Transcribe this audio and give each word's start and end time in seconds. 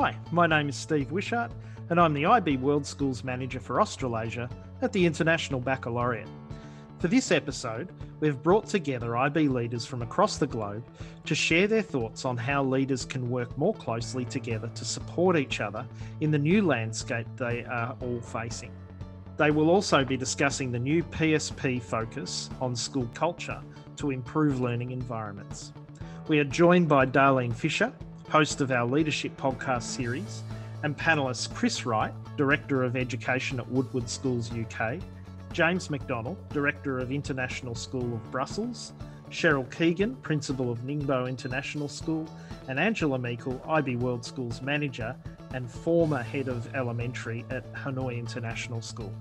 Hi, 0.00 0.14
my 0.30 0.46
name 0.46 0.68
is 0.68 0.76
Steve 0.76 1.10
Wishart, 1.10 1.50
and 1.90 1.98
I'm 1.98 2.14
the 2.14 2.24
IB 2.24 2.58
World 2.58 2.86
Schools 2.86 3.24
Manager 3.24 3.58
for 3.58 3.80
Australasia 3.80 4.48
at 4.80 4.92
the 4.92 5.04
International 5.04 5.58
Baccalaureate. 5.58 6.28
For 7.00 7.08
this 7.08 7.32
episode, 7.32 7.88
we've 8.20 8.40
brought 8.40 8.66
together 8.66 9.16
IB 9.16 9.48
leaders 9.48 9.84
from 9.84 10.02
across 10.02 10.38
the 10.38 10.46
globe 10.46 10.84
to 11.24 11.34
share 11.34 11.66
their 11.66 11.82
thoughts 11.82 12.24
on 12.24 12.36
how 12.36 12.62
leaders 12.62 13.04
can 13.04 13.28
work 13.28 13.58
more 13.58 13.74
closely 13.74 14.24
together 14.24 14.70
to 14.72 14.84
support 14.84 15.36
each 15.36 15.60
other 15.60 15.84
in 16.20 16.30
the 16.30 16.38
new 16.38 16.64
landscape 16.64 17.26
they 17.36 17.64
are 17.64 17.96
all 18.00 18.20
facing. 18.20 18.70
They 19.36 19.50
will 19.50 19.68
also 19.68 20.04
be 20.04 20.16
discussing 20.16 20.70
the 20.70 20.78
new 20.78 21.02
PSP 21.02 21.82
focus 21.82 22.50
on 22.60 22.76
school 22.76 23.10
culture 23.14 23.60
to 23.96 24.12
improve 24.12 24.60
learning 24.60 24.92
environments. 24.92 25.72
We 26.28 26.38
are 26.38 26.44
joined 26.44 26.88
by 26.88 27.06
Darlene 27.06 27.52
Fisher, 27.52 27.92
host 28.28 28.60
of 28.60 28.70
our 28.70 28.86
leadership 28.86 29.36
podcast 29.36 29.82
series, 29.82 30.42
and 30.82 30.96
panelists 30.96 31.52
Chris 31.52 31.86
Wright, 31.86 32.12
Director 32.36 32.84
of 32.84 32.96
Education 32.96 33.58
at 33.58 33.68
Woodward 33.68 34.08
Schools 34.08 34.50
UK, 34.52 34.98
James 35.52 35.90
McDonald, 35.90 36.36
Director 36.50 36.98
of 36.98 37.10
International 37.10 37.74
School 37.74 38.14
of 38.14 38.30
Brussels, 38.30 38.92
Cheryl 39.30 39.70
Keegan, 39.74 40.16
Principal 40.16 40.70
of 40.70 40.80
Ningbo 40.80 41.28
International 41.28 41.88
School, 41.88 42.28
and 42.68 42.78
Angela 42.78 43.18
Meikle, 43.18 43.60
IB 43.66 43.96
World 43.96 44.24
Schools 44.24 44.62
Manager 44.62 45.16
and 45.54 45.70
former 45.70 46.22
Head 46.22 46.48
of 46.48 46.72
Elementary 46.74 47.44
at 47.50 47.72
Hanoi 47.72 48.18
International 48.18 48.82
School. 48.82 49.12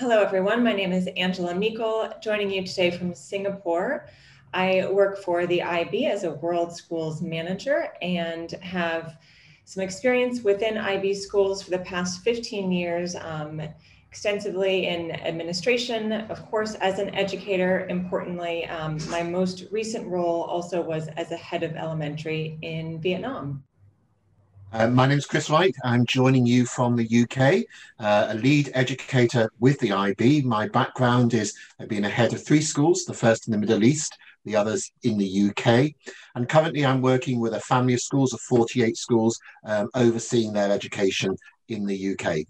Hello, 0.00 0.22
everyone. 0.22 0.64
My 0.64 0.72
name 0.72 0.92
is 0.92 1.10
Angela 1.18 1.54
Meikle, 1.54 2.10
joining 2.22 2.50
you 2.50 2.66
today 2.66 2.90
from 2.90 3.14
Singapore. 3.14 4.06
I 4.54 4.86
work 4.90 5.18
for 5.18 5.46
the 5.46 5.62
IB 5.62 6.06
as 6.06 6.24
a 6.24 6.30
World 6.36 6.74
Schools 6.74 7.20
Manager 7.20 7.92
and 8.00 8.50
have 8.62 9.18
some 9.66 9.82
experience 9.82 10.40
within 10.40 10.78
IB 10.78 11.12
schools 11.12 11.62
for 11.62 11.72
the 11.72 11.80
past 11.80 12.22
15 12.22 12.72
years, 12.72 13.14
um, 13.14 13.60
extensively 14.08 14.86
in 14.86 15.10
administration, 15.10 16.12
of 16.12 16.50
course, 16.50 16.76
as 16.76 16.98
an 16.98 17.14
educator. 17.14 17.86
Importantly, 17.88 18.64
um, 18.68 18.96
my 19.10 19.22
most 19.22 19.66
recent 19.70 20.08
role 20.08 20.44
also 20.44 20.80
was 20.80 21.08
as 21.08 21.30
a 21.30 21.36
head 21.36 21.62
of 21.62 21.76
elementary 21.76 22.58
in 22.62 23.02
Vietnam. 23.02 23.62
Uh, 24.72 24.86
my 24.86 25.04
name 25.04 25.18
is 25.18 25.26
Chris 25.26 25.50
Wright. 25.50 25.74
I'm 25.82 26.06
joining 26.06 26.46
you 26.46 26.64
from 26.64 26.94
the 26.94 27.22
UK, 27.22 27.64
uh, 27.98 28.28
a 28.30 28.34
lead 28.34 28.70
educator 28.72 29.50
with 29.58 29.80
the 29.80 29.90
IB. 29.90 30.42
My 30.42 30.68
background 30.68 31.34
is 31.34 31.56
being 31.88 32.04
a 32.04 32.08
head 32.08 32.32
of 32.32 32.44
three 32.44 32.60
schools, 32.60 33.04
the 33.04 33.12
first 33.12 33.48
in 33.48 33.50
the 33.50 33.58
Middle 33.58 33.82
East, 33.82 34.16
the 34.44 34.54
others 34.54 34.92
in 35.02 35.18
the 35.18 35.50
UK. 35.50 35.90
And 36.36 36.48
currently 36.48 36.86
I'm 36.86 37.02
working 37.02 37.40
with 37.40 37.54
a 37.54 37.60
family 37.60 37.94
of 37.94 38.00
schools 38.00 38.32
of 38.32 38.40
48 38.42 38.96
schools, 38.96 39.40
um, 39.64 39.90
overseeing 39.96 40.52
their 40.52 40.70
education 40.70 41.36
in 41.68 41.84
the 41.84 42.12
UK. 42.12 42.46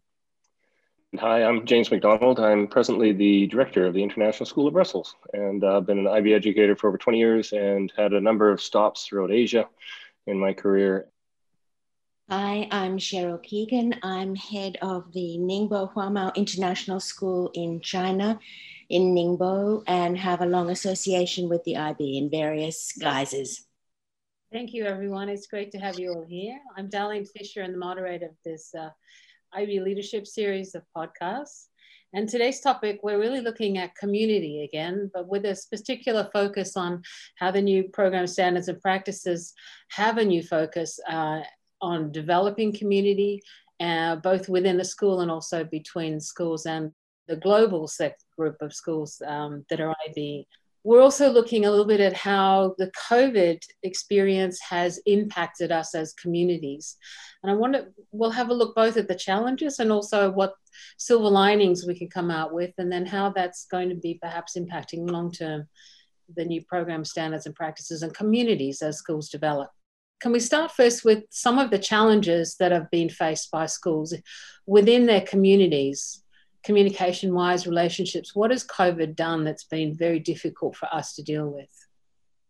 Hi, 1.19 1.43
I'm 1.43 1.65
James 1.65 1.91
McDonald. 1.91 2.39
I'm 2.39 2.67
presently 2.67 3.13
the 3.13 3.47
director 3.47 3.87
of 3.87 3.95
the 3.95 4.03
International 4.03 4.45
School 4.45 4.67
of 4.67 4.75
Brussels, 4.75 5.17
and 5.33 5.65
I've 5.65 5.87
been 5.87 5.99
an 5.99 6.07
IB 6.07 6.35
educator 6.35 6.77
for 6.77 6.89
over 6.89 6.99
20 6.99 7.19
years 7.19 7.53
and 7.55 7.91
had 7.97 8.13
a 8.13 8.21
number 8.21 8.51
of 8.51 8.61
stops 8.61 9.07
throughout 9.07 9.33
Asia 9.33 9.67
in 10.27 10.39
my 10.39 10.53
career 10.53 11.07
Hi, 12.33 12.69
I'm 12.71 12.97
Cheryl 12.97 13.43
Keegan. 13.43 13.97
I'm 14.05 14.37
head 14.37 14.79
of 14.83 15.11
the 15.13 15.37
Ningbo 15.41 15.93
Huamao 15.93 16.33
International 16.37 17.01
School 17.01 17.51
in 17.55 17.81
China, 17.81 18.39
in 18.89 19.17
Ningbo, 19.17 19.83
and 19.89 20.17
have 20.17 20.41
a 20.41 20.47
long 20.47 20.71
association 20.71 21.49
with 21.49 21.65
the 21.65 21.77
IB 21.77 22.19
in 22.19 22.31
various 22.31 22.93
guises. 22.93 23.67
Thank 24.53 24.73
you, 24.73 24.85
everyone. 24.85 25.29
It's 25.29 25.49
great 25.49 25.73
to 25.73 25.79
have 25.79 25.99
you 25.99 26.13
all 26.13 26.25
here. 26.25 26.57
I'm 26.77 26.89
Darlene 26.89 27.29
Fisher 27.29 27.63
and 27.63 27.75
the 27.75 27.79
moderator 27.79 28.27
of 28.27 28.37
this 28.45 28.73
uh, 28.79 28.91
IB 29.53 29.81
Leadership 29.81 30.25
series 30.25 30.77
of 30.77 30.85
podcasts. 30.97 31.67
And 32.13 32.29
today's 32.29 32.61
topic, 32.61 33.01
we're 33.03 33.19
really 33.19 33.41
looking 33.41 33.77
at 33.79 33.97
community 33.97 34.63
again, 34.63 35.11
but 35.13 35.27
with 35.27 35.45
a 35.47 35.61
particular 35.69 36.31
focus 36.33 36.77
on 36.77 37.03
how 37.35 37.51
the 37.51 37.63
new 37.63 37.89
program 37.89 38.29
standards 38.29 38.69
and 38.69 38.81
practices 38.81 39.53
have 39.91 40.19
a 40.19 40.25
new 40.25 40.45
focus 40.45 41.01
uh, 41.09 41.41
on 41.81 42.13
developing 42.13 42.73
community, 42.73 43.41
uh, 43.81 44.17
both 44.17 44.49
within 44.49 44.77
the 44.77 44.85
school 44.85 45.21
and 45.21 45.31
also 45.31 45.65
between 45.65 46.21
schools 46.21 46.67
and 46.67 46.93
the 47.29 47.37
global 47.37 47.87
set 47.87 48.17
group 48.37 48.57
of 48.61 48.75
schools 48.75 49.23
um, 49.27 49.65
that 49.71 49.81
are 49.81 49.95
IB. 50.09 50.47
We're 50.83 51.03
also 51.03 51.31
looking 51.31 51.67
a 51.67 51.71
little 51.71 51.85
bit 51.85 52.01
at 52.01 52.15
how 52.15 52.75
the 52.79 52.91
COVID 53.11 53.61
experience 53.83 54.59
has 54.63 54.99
impacted 55.05 55.71
us 55.71 55.95
as 55.95 56.15
communities. 56.15 56.97
And 57.43 57.53
I 57.53 57.55
wonder, 57.55 57.93
we'll 58.13 58.31
have 58.31 58.49
a 58.49 58.55
look 58.55 58.75
both 58.75 58.97
at 58.97 59.07
the 59.07 59.15
challenges 59.15 59.79
and 59.79 59.93
also 59.93 60.31
what 60.31 60.55
silver 60.97 61.29
linings 61.29 61.87
we 61.87 61.99
can 61.99 62.09
come 62.09 62.31
out 62.31 62.55
with, 62.55 62.73
and 62.79 62.91
then 62.91 63.05
how 63.05 63.31
that's 63.31 63.67
going 63.67 63.91
to 63.91 63.95
be 63.95 64.19
perhaps 64.23 64.57
impacting 64.57 65.11
long 65.11 65.31
term 65.31 65.69
the 66.37 66.45
new 66.45 66.63
program 66.65 67.05
standards 67.05 67.47
and 67.47 67.55
practices 67.55 68.03
and 68.03 68.15
communities 68.15 68.83
as 68.83 68.97
schools 68.97 69.29
develop. 69.29 69.71
Can 70.21 70.33
we 70.33 70.41
start 70.41 70.71
first 70.71 71.03
with 71.03 71.25
some 71.31 71.59
of 71.59 71.71
the 71.71 71.79
challenges 71.79 72.57
that 72.57 72.73
have 72.73 72.91
been 72.91 73.09
faced 73.09 73.51
by 73.51 73.65
schools 73.65 74.15
within 74.67 75.07
their 75.07 75.23
communities, 75.23 76.23
communication 76.63 77.33
wise, 77.33 77.67
relationships? 77.67 78.37
What 78.37 78.51
has 78.51 78.63
COVID 78.67 79.17
done 79.17 79.45
that's 79.45 79.65
been 79.65 79.97
very 79.97 80.19
difficult 80.19 80.77
for 80.77 80.95
us 80.95 81.15
to 81.15 81.23
deal 81.23 81.49
with? 81.49 81.71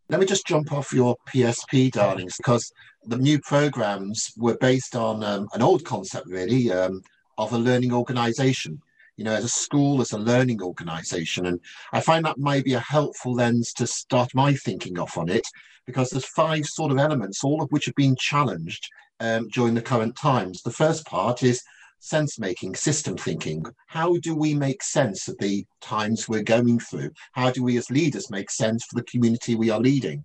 Let 0.08 0.18
me 0.18 0.26
just 0.26 0.48
jump 0.48 0.72
off 0.72 0.92
your 0.92 1.16
PSP, 1.32 1.92
Darlene's, 1.92 2.36
because 2.36 2.72
the 3.04 3.18
new 3.18 3.38
programs 3.38 4.32
were 4.36 4.56
based 4.60 4.96
on 4.96 5.22
um, 5.22 5.46
an 5.54 5.62
old 5.62 5.84
concept, 5.84 6.26
really, 6.26 6.72
um, 6.72 7.02
of 7.38 7.52
a 7.52 7.58
learning 7.58 7.92
organization 7.92 8.82
you 9.20 9.24
know, 9.24 9.34
as 9.34 9.44
a 9.44 9.48
school, 9.48 10.00
as 10.00 10.12
a 10.12 10.18
learning 10.18 10.62
organization. 10.62 11.44
And 11.44 11.60
I 11.92 12.00
find 12.00 12.24
that 12.24 12.38
might 12.38 12.64
be 12.64 12.72
a 12.72 12.80
helpful 12.80 13.34
lens 13.34 13.74
to 13.74 13.86
start 13.86 14.34
my 14.34 14.54
thinking 14.54 14.98
off 14.98 15.18
on 15.18 15.28
it, 15.28 15.46
because 15.86 16.08
there's 16.08 16.24
five 16.24 16.64
sort 16.64 16.90
of 16.90 16.96
elements, 16.96 17.44
all 17.44 17.60
of 17.60 17.68
which 17.68 17.84
have 17.84 17.94
been 17.96 18.16
challenged 18.18 18.88
um, 19.20 19.46
during 19.48 19.74
the 19.74 19.82
current 19.82 20.16
times. 20.16 20.62
The 20.62 20.70
first 20.70 21.04
part 21.04 21.42
is 21.42 21.62
sense 21.98 22.38
making, 22.38 22.76
system 22.76 23.14
thinking. 23.14 23.62
How 23.88 24.16
do 24.22 24.34
we 24.34 24.54
make 24.54 24.82
sense 24.82 25.28
of 25.28 25.36
the 25.36 25.66
times 25.82 26.26
we're 26.26 26.42
going 26.42 26.78
through? 26.78 27.10
How 27.32 27.50
do 27.50 27.62
we 27.62 27.76
as 27.76 27.90
leaders 27.90 28.30
make 28.30 28.50
sense 28.50 28.86
for 28.86 28.96
the 28.96 29.04
community 29.04 29.54
we 29.54 29.68
are 29.68 29.80
leading? 29.80 30.24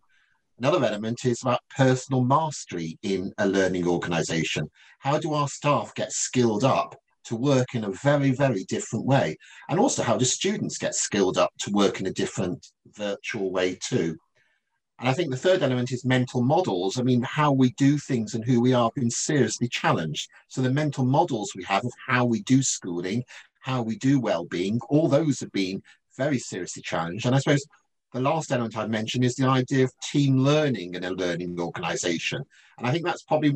Another 0.58 0.86
element 0.86 1.26
is 1.26 1.42
about 1.42 1.60
personal 1.76 2.24
mastery 2.24 2.98
in 3.04 3.34
a 3.40 3.46
learning 3.46 3.90
organization. 3.90 4.70
How 5.00 5.20
do 5.20 5.34
our 5.34 5.50
staff 5.50 5.94
get 5.96 6.14
skilled 6.14 6.64
up 6.64 6.96
to 7.26 7.36
work 7.36 7.76
in 7.76 7.84
a 7.84 7.92
very, 7.92 8.32
very 8.32 8.64
different 8.66 9.06
way? 9.06 9.38
And 9.70 9.80
also, 9.80 10.04
how 10.04 10.18
do 10.18 10.26
students 10.26 10.78
get 10.78 10.96
skilled 10.96 11.38
up 11.38 11.52
to 11.60 11.72
work 11.72 12.00
in 12.00 12.08
a 12.08 12.14
different 12.14 12.66
virtual 12.96 13.52
way 13.52 13.78
too? 13.82 14.18
And 15.00 15.10
I 15.10 15.14
think 15.14 15.30
the 15.30 15.38
third 15.38 15.62
element 15.62 15.92
is 15.92 16.06
mental 16.06 16.42
models. 16.42 16.98
I 16.98 17.04
mean, 17.04 17.22
how 17.24 17.52
we 17.52 17.72
do 17.72 17.98
things 17.98 18.34
and 18.34 18.46
who 18.46 18.62
we 18.62 18.74
are 18.74 18.86
have 18.86 18.96
been 18.96 19.12
seriously 19.12 19.68
challenged. 19.68 20.30
So 20.48 20.62
the 20.62 20.72
mental 20.72 21.06
models 21.06 21.52
we 21.54 21.64
have 21.66 21.84
of 21.84 21.92
how 22.08 22.24
we 22.24 22.42
do 22.44 22.64
schooling, 22.64 23.24
how 23.60 23.82
we 23.82 23.98
do 23.98 24.22
well-being, 24.22 24.80
all 24.90 25.10
those 25.10 25.42
have 25.42 25.52
been 25.52 25.84
very 26.18 26.40
seriously 26.40 26.82
challenged. 26.82 27.26
And 27.26 27.36
I 27.36 27.40
suppose 27.40 27.66
the 28.14 28.22
last 28.22 28.54
element 28.54 28.78
I 28.78 28.88
mentioned 28.88 29.26
is 29.26 29.36
the 29.36 29.48
idea 29.48 29.84
of 29.84 29.92
team 30.00 30.38
learning 30.38 30.94
in 30.94 31.04
a 31.04 31.12
learning 31.12 31.60
organization. 31.60 32.46
And 32.78 32.88
I 32.88 32.92
think 32.92 33.04
that's 33.04 33.24
probably 33.24 33.56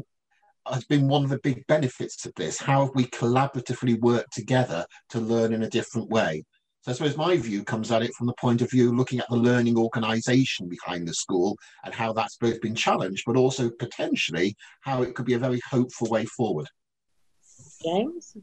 has 0.68 0.86
been 0.86 1.08
one 1.08 1.24
of 1.24 1.30
the 1.30 1.40
big 1.40 1.66
benefits 1.68 2.26
of 2.26 2.34
this. 2.36 2.60
How 2.60 2.86
have 2.86 2.96
we 2.96 3.06
collaboratively 3.06 4.00
worked 4.02 4.34
together 4.34 4.86
to 5.10 5.20
learn 5.20 5.54
in 5.54 5.64
a 5.64 5.70
different 5.70 6.10
way? 6.10 6.44
So 6.82 6.92
I 6.92 6.96
suppose 6.96 7.18
my 7.18 7.36
view 7.36 7.64
comes 7.64 7.92
at 7.92 8.04
it 8.04 8.14
from 8.14 8.28
the 8.28 8.34
point 8.40 8.62
of 8.62 8.72
view 8.72 8.96
looking 8.96 9.20
at 9.20 9.28
the 9.30 9.36
learning 9.36 9.78
organisation 9.78 10.70
behind 10.70 11.08
the 11.08 11.14
school 11.14 11.58
and 11.84 11.94
how 11.94 12.14
that's 12.14 12.38
both 12.38 12.62
been 12.62 12.76
challenged, 12.76 13.24
but 13.26 13.36
also 13.36 13.70
potentially 13.70 14.56
how 14.82 15.02
it 15.04 15.14
could 15.14 15.26
be 15.26 15.34
a 15.34 15.40
very 15.40 15.60
hopeful 15.70 16.10
way 16.10 16.26
forward. 16.26 16.68
James? 17.84 18.38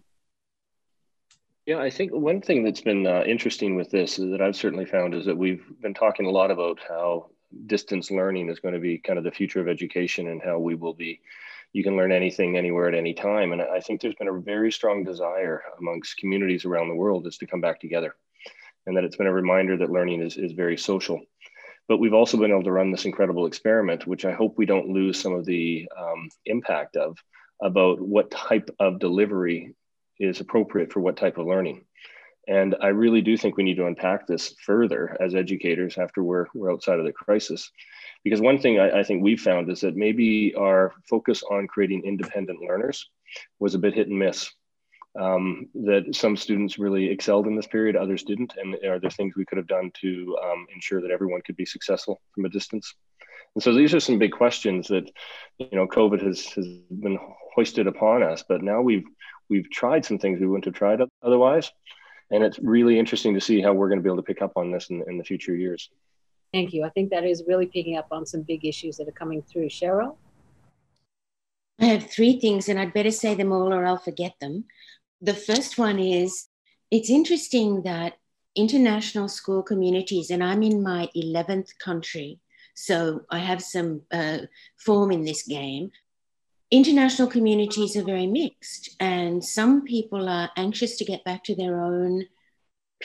Yeah, 1.64 1.78
I 1.78 1.90
think 1.90 2.12
one 2.12 2.42
thing 2.42 2.62
that's 2.62 2.82
been 2.82 3.06
uh, 3.06 3.24
interesting 3.26 3.74
with 3.74 3.90
this 3.90 4.16
that 4.16 4.40
I've 4.40 4.54
certainly 4.54 4.84
found 4.84 5.14
is 5.14 5.24
that 5.24 5.36
we've 5.36 5.64
been 5.80 5.94
talking 5.94 6.26
a 6.26 6.30
lot 6.30 6.50
about 6.50 6.78
how 6.86 7.30
distance 7.66 8.10
learning 8.10 8.50
is 8.50 8.60
going 8.60 8.74
to 8.74 8.80
be 8.80 8.98
kind 8.98 9.18
of 9.18 9.24
the 9.24 9.30
future 9.30 9.60
of 9.60 9.68
education 9.68 10.28
and 10.28 10.42
how 10.42 10.58
we 10.58 10.74
will 10.74 10.94
be 10.94 11.20
you 11.72 11.84
can 11.84 11.96
learn 11.96 12.12
anything 12.12 12.56
anywhere 12.56 12.88
at 12.88 12.94
any 12.94 13.14
time 13.14 13.52
and 13.52 13.62
i 13.62 13.80
think 13.80 14.00
there's 14.00 14.14
been 14.14 14.28
a 14.28 14.40
very 14.40 14.70
strong 14.72 15.04
desire 15.04 15.62
amongst 15.78 16.16
communities 16.16 16.64
around 16.64 16.88
the 16.88 16.94
world 16.94 17.26
is 17.26 17.38
to 17.38 17.46
come 17.46 17.60
back 17.60 17.80
together 17.80 18.14
and 18.86 18.96
that 18.96 19.04
it's 19.04 19.16
been 19.16 19.26
a 19.26 19.32
reminder 19.32 19.76
that 19.76 19.90
learning 19.90 20.22
is, 20.22 20.36
is 20.36 20.52
very 20.52 20.76
social 20.76 21.20
but 21.88 21.98
we've 21.98 22.14
also 22.14 22.36
been 22.36 22.50
able 22.50 22.64
to 22.64 22.72
run 22.72 22.90
this 22.90 23.04
incredible 23.04 23.46
experiment 23.46 24.06
which 24.06 24.24
i 24.24 24.32
hope 24.32 24.54
we 24.56 24.66
don't 24.66 24.88
lose 24.88 25.20
some 25.20 25.34
of 25.34 25.44
the 25.44 25.88
um, 25.98 26.28
impact 26.46 26.96
of 26.96 27.16
about 27.62 28.00
what 28.00 28.30
type 28.30 28.68
of 28.78 28.98
delivery 28.98 29.74
is 30.18 30.40
appropriate 30.40 30.92
for 30.92 31.00
what 31.00 31.16
type 31.16 31.38
of 31.38 31.46
learning. 31.46 31.84
And 32.48 32.76
I 32.80 32.88
really 32.88 33.22
do 33.22 33.36
think 33.36 33.56
we 33.56 33.64
need 33.64 33.76
to 33.76 33.86
unpack 33.86 34.26
this 34.26 34.54
further 34.64 35.16
as 35.20 35.34
educators 35.34 35.98
after 35.98 36.22
we're, 36.22 36.46
we're 36.54 36.72
outside 36.72 36.98
of 36.98 37.04
the 37.04 37.12
crisis. 37.12 37.70
Because 38.26 38.40
one 38.40 38.58
thing 38.58 38.80
I, 38.80 38.90
I 38.90 39.02
think 39.04 39.22
we've 39.22 39.40
found 39.40 39.70
is 39.70 39.82
that 39.82 39.94
maybe 39.94 40.52
our 40.58 40.92
focus 41.08 41.44
on 41.48 41.68
creating 41.68 42.02
independent 42.04 42.58
learners 42.60 43.08
was 43.60 43.76
a 43.76 43.78
bit 43.78 43.94
hit 43.94 44.08
and 44.08 44.18
miss. 44.18 44.50
Um, 45.16 45.68
that 45.74 46.12
some 46.12 46.36
students 46.36 46.76
really 46.76 47.08
excelled 47.08 47.46
in 47.46 47.54
this 47.54 47.68
period, 47.68 47.94
others 47.94 48.24
didn't. 48.24 48.54
And 48.56 48.74
are 48.84 48.98
there 48.98 49.10
things 49.10 49.36
we 49.36 49.44
could 49.44 49.58
have 49.58 49.68
done 49.68 49.92
to 50.00 50.36
um, 50.42 50.66
ensure 50.74 51.00
that 51.02 51.12
everyone 51.12 51.40
could 51.46 51.54
be 51.54 51.64
successful 51.64 52.20
from 52.34 52.46
a 52.46 52.48
distance? 52.48 52.92
And 53.54 53.62
so 53.62 53.72
these 53.72 53.94
are 53.94 54.00
some 54.00 54.18
big 54.18 54.32
questions 54.32 54.88
that, 54.88 55.08
you 55.58 55.76
know, 55.78 55.86
COVID 55.86 56.20
has, 56.26 56.46
has 56.46 56.66
been 56.90 57.20
hoisted 57.54 57.86
upon 57.86 58.24
us. 58.24 58.42
But 58.48 58.60
now 58.60 58.80
we've 58.82 59.04
we've 59.48 59.70
tried 59.70 60.04
some 60.04 60.18
things 60.18 60.40
we 60.40 60.48
wouldn't 60.48 60.64
have 60.64 60.74
tried 60.74 60.98
otherwise. 61.22 61.70
And 62.32 62.42
it's 62.42 62.58
really 62.58 62.98
interesting 62.98 63.34
to 63.34 63.40
see 63.40 63.62
how 63.62 63.72
we're 63.72 63.88
going 63.88 64.00
to 64.00 64.02
be 64.02 64.08
able 64.08 64.16
to 64.16 64.22
pick 64.24 64.42
up 64.42 64.56
on 64.56 64.72
this 64.72 64.90
in, 64.90 65.04
in 65.06 65.16
the 65.16 65.22
future 65.22 65.54
years. 65.54 65.90
Thank 66.56 66.72
you. 66.72 66.84
I 66.84 66.88
think 66.88 67.10
that 67.10 67.26
is 67.26 67.44
really 67.46 67.66
picking 67.66 67.98
up 67.98 68.06
on 68.10 68.24
some 68.24 68.40
big 68.40 68.64
issues 68.64 68.96
that 68.96 69.06
are 69.06 69.20
coming 69.22 69.42
through. 69.42 69.68
Cheryl? 69.68 70.16
I 71.78 71.84
have 71.84 72.10
three 72.10 72.40
things, 72.40 72.70
and 72.70 72.78
I'd 72.80 72.94
better 72.94 73.10
say 73.10 73.34
them 73.34 73.52
all 73.52 73.74
or 73.74 73.84
I'll 73.84 73.98
forget 73.98 74.36
them. 74.40 74.64
The 75.20 75.34
first 75.34 75.76
one 75.76 75.98
is 75.98 76.48
it's 76.90 77.10
interesting 77.10 77.82
that 77.82 78.14
international 78.54 79.28
school 79.28 79.62
communities, 79.62 80.30
and 80.30 80.42
I'm 80.42 80.62
in 80.62 80.82
my 80.82 81.10
11th 81.14 81.76
country, 81.78 82.40
so 82.74 83.20
I 83.30 83.40
have 83.40 83.62
some 83.62 84.00
uh, 84.10 84.38
form 84.78 85.12
in 85.12 85.26
this 85.26 85.42
game. 85.42 85.90
International 86.70 87.28
communities 87.28 87.98
are 87.98 88.02
very 88.02 88.26
mixed, 88.26 88.96
and 88.98 89.44
some 89.44 89.84
people 89.84 90.26
are 90.26 90.48
anxious 90.56 90.96
to 90.96 91.04
get 91.04 91.22
back 91.22 91.44
to 91.44 91.54
their 91.54 91.84
own 91.84 92.24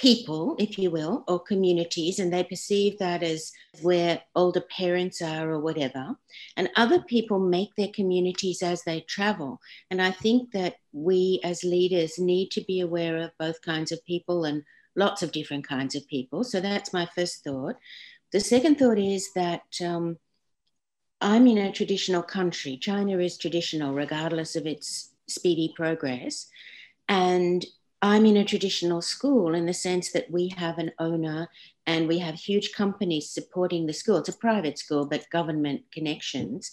people, 0.01 0.55
if 0.57 0.79
you 0.79 0.89
will, 0.89 1.23
or 1.27 1.39
communities, 1.39 2.17
and 2.17 2.33
they 2.33 2.43
perceive 2.43 2.97
that 2.97 3.21
as 3.21 3.51
where 3.81 4.19
older 4.35 4.61
parents 4.61 5.21
are 5.21 5.51
or 5.51 5.59
whatever. 5.59 6.15
And 6.57 6.69
other 6.75 7.01
people 7.03 7.39
make 7.39 7.69
their 7.75 7.89
communities 7.93 8.63
as 8.63 8.83
they 8.83 9.01
travel. 9.01 9.59
And 9.91 10.01
I 10.01 10.09
think 10.09 10.51
that 10.53 10.77
we 10.91 11.39
as 11.43 11.63
leaders 11.63 12.17
need 12.17 12.49
to 12.51 12.61
be 12.61 12.81
aware 12.81 13.17
of 13.17 13.37
both 13.37 13.61
kinds 13.61 13.91
of 13.91 14.03
people 14.05 14.45
and 14.45 14.63
lots 14.95 15.21
of 15.21 15.31
different 15.31 15.67
kinds 15.67 15.93
of 15.93 16.07
people. 16.07 16.43
So 16.43 16.59
that's 16.59 16.91
my 16.91 17.07
first 17.15 17.43
thought. 17.43 17.75
The 18.31 18.39
second 18.39 18.79
thought 18.79 18.97
is 18.97 19.31
that. 19.35 19.63
Um, 19.85 20.17
I'm 21.23 21.45
in 21.45 21.59
a 21.59 21.71
traditional 21.71 22.23
country. 22.23 22.77
China 22.77 23.19
is 23.19 23.37
traditional, 23.37 23.93
regardless 23.93 24.55
of 24.55 24.65
its 24.65 25.11
speedy 25.27 25.71
progress. 25.75 26.47
And 27.07 27.63
I'm 28.01 28.25
in 28.25 28.37
a 28.37 28.45
traditional 28.45 29.01
school 29.01 29.53
in 29.53 29.67
the 29.67 29.73
sense 29.73 30.11
that 30.11 30.31
we 30.31 30.51
have 30.57 30.79
an 30.79 30.91
owner 30.97 31.47
and 31.85 32.07
we 32.07 32.17
have 32.17 32.35
huge 32.35 32.71
companies 32.73 33.29
supporting 33.29 33.85
the 33.85 33.93
school. 33.93 34.17
It's 34.17 34.29
a 34.29 34.33
private 34.33 34.79
school, 34.79 35.05
but 35.05 35.29
government 35.29 35.83
connections. 35.91 36.71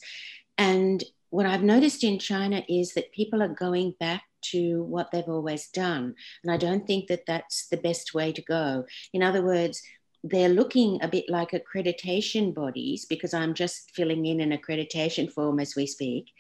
And 0.57 1.05
what 1.29 1.45
I've 1.45 1.63
noticed 1.63 2.03
in 2.03 2.19
China 2.19 2.63
is 2.69 2.95
that 2.95 3.13
people 3.13 3.43
are 3.43 3.49
going 3.49 3.95
back 4.01 4.23
to 4.41 4.85
what 4.85 5.11
they've 5.11 5.29
always 5.29 5.69
done. 5.69 6.15
And 6.43 6.53
I 6.53 6.57
don't 6.57 6.87
think 6.87 7.09
that 7.09 7.27
that's 7.27 7.69
the 7.69 7.77
best 7.77 8.15
way 8.15 8.33
to 8.33 8.43
go. 8.43 8.87
In 9.13 9.23
other 9.23 9.43
words, 9.43 9.83
they're 10.25 10.49
looking 10.49 10.99
a 11.03 11.09
bit 11.09 11.27
like 11.29 11.51
accreditation 11.51 12.55
bodies 12.55 13.05
because 13.05 13.35
I'm 13.35 13.53
just 13.53 13.91
filling 13.95 14.25
in 14.27 14.41
an 14.41 14.57
accreditation 14.57 15.31
form 15.31 15.61
as 15.61 15.77
we 15.77 15.87
speak. 15.87 16.31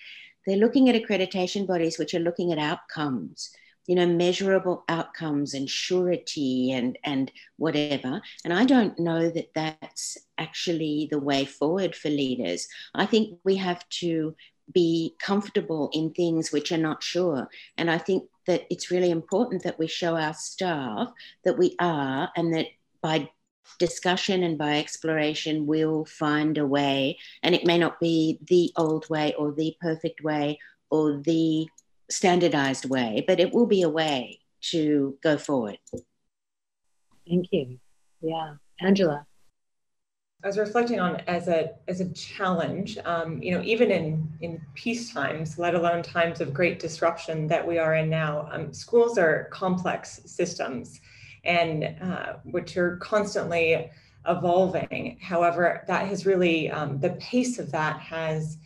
They're 0.46 0.56
looking 0.56 0.88
at 0.88 1.00
accreditation 1.00 1.66
bodies 1.66 1.98
which 1.98 2.14
are 2.14 2.20
looking 2.20 2.52
at 2.52 2.58
outcomes 2.58 3.50
you 3.88 3.94
know, 3.94 4.06
measurable 4.06 4.84
outcomes 4.88 5.54
and 5.54 5.68
surety 5.68 6.70
and, 6.72 6.98
and 7.04 7.32
whatever. 7.56 8.20
And 8.44 8.52
I 8.52 8.66
don't 8.66 8.96
know 8.98 9.30
that 9.30 9.54
that's 9.54 10.18
actually 10.36 11.08
the 11.10 11.18
way 11.18 11.46
forward 11.46 11.96
for 11.96 12.10
leaders. 12.10 12.68
I 12.94 13.06
think 13.06 13.38
we 13.44 13.56
have 13.56 13.88
to 14.00 14.36
be 14.72 15.14
comfortable 15.18 15.88
in 15.94 16.12
things 16.12 16.52
which 16.52 16.70
are 16.70 16.76
not 16.76 17.02
sure. 17.02 17.48
And 17.78 17.90
I 17.90 17.96
think 17.96 18.24
that 18.46 18.66
it's 18.70 18.90
really 18.90 19.10
important 19.10 19.62
that 19.62 19.78
we 19.78 19.86
show 19.86 20.16
our 20.16 20.34
staff 20.34 21.10
that 21.44 21.56
we 21.56 21.74
are 21.80 22.30
and 22.36 22.52
that 22.52 22.66
by 23.00 23.30
discussion 23.78 24.42
and 24.42 24.56
by 24.56 24.78
exploration 24.78 25.66
we'll 25.66 26.04
find 26.06 26.56
a 26.56 26.66
way 26.66 27.18
and 27.42 27.54
it 27.54 27.66
may 27.66 27.76
not 27.76 28.00
be 28.00 28.38
the 28.48 28.72
old 28.76 29.08
way 29.10 29.34
or 29.38 29.52
the 29.52 29.76
perfect 29.78 30.22
way 30.22 30.58
or 30.90 31.18
the 31.18 31.68
standardized 32.10 32.88
way, 32.88 33.24
but 33.26 33.40
it 33.40 33.52
will 33.52 33.66
be 33.66 33.82
a 33.82 33.88
way 33.88 34.40
to 34.60 35.18
go 35.22 35.36
forward. 35.38 35.78
Thank 37.28 37.46
you. 37.52 37.78
Yeah. 38.20 38.54
Angela. 38.80 39.26
I 40.42 40.46
was 40.46 40.56
reflecting 40.56 41.00
on 41.00 41.16
as 41.26 41.48
a 41.48 41.72
as 41.88 42.00
a 42.00 42.08
challenge, 42.12 42.96
um, 43.04 43.42
you 43.42 43.52
know, 43.52 43.62
even 43.62 43.90
in 43.90 44.32
in 44.40 44.60
peace 44.74 45.12
times, 45.12 45.58
let 45.58 45.74
alone 45.74 46.00
times 46.00 46.40
of 46.40 46.54
great 46.54 46.78
disruption 46.78 47.48
that 47.48 47.66
we 47.66 47.78
are 47.78 47.96
in 47.96 48.08
now. 48.08 48.48
Um, 48.52 48.72
schools 48.72 49.18
are 49.18 49.48
complex 49.52 50.20
systems, 50.26 51.00
and 51.44 51.96
uh, 52.00 52.34
which 52.44 52.76
are 52.76 52.98
constantly 52.98 53.90
evolving. 54.28 55.18
However, 55.20 55.82
that 55.88 56.06
has 56.06 56.24
really 56.24 56.70
um, 56.70 57.00
the 57.00 57.10
pace 57.10 57.58
of 57.58 57.72
that 57.72 57.98
has 57.98 58.58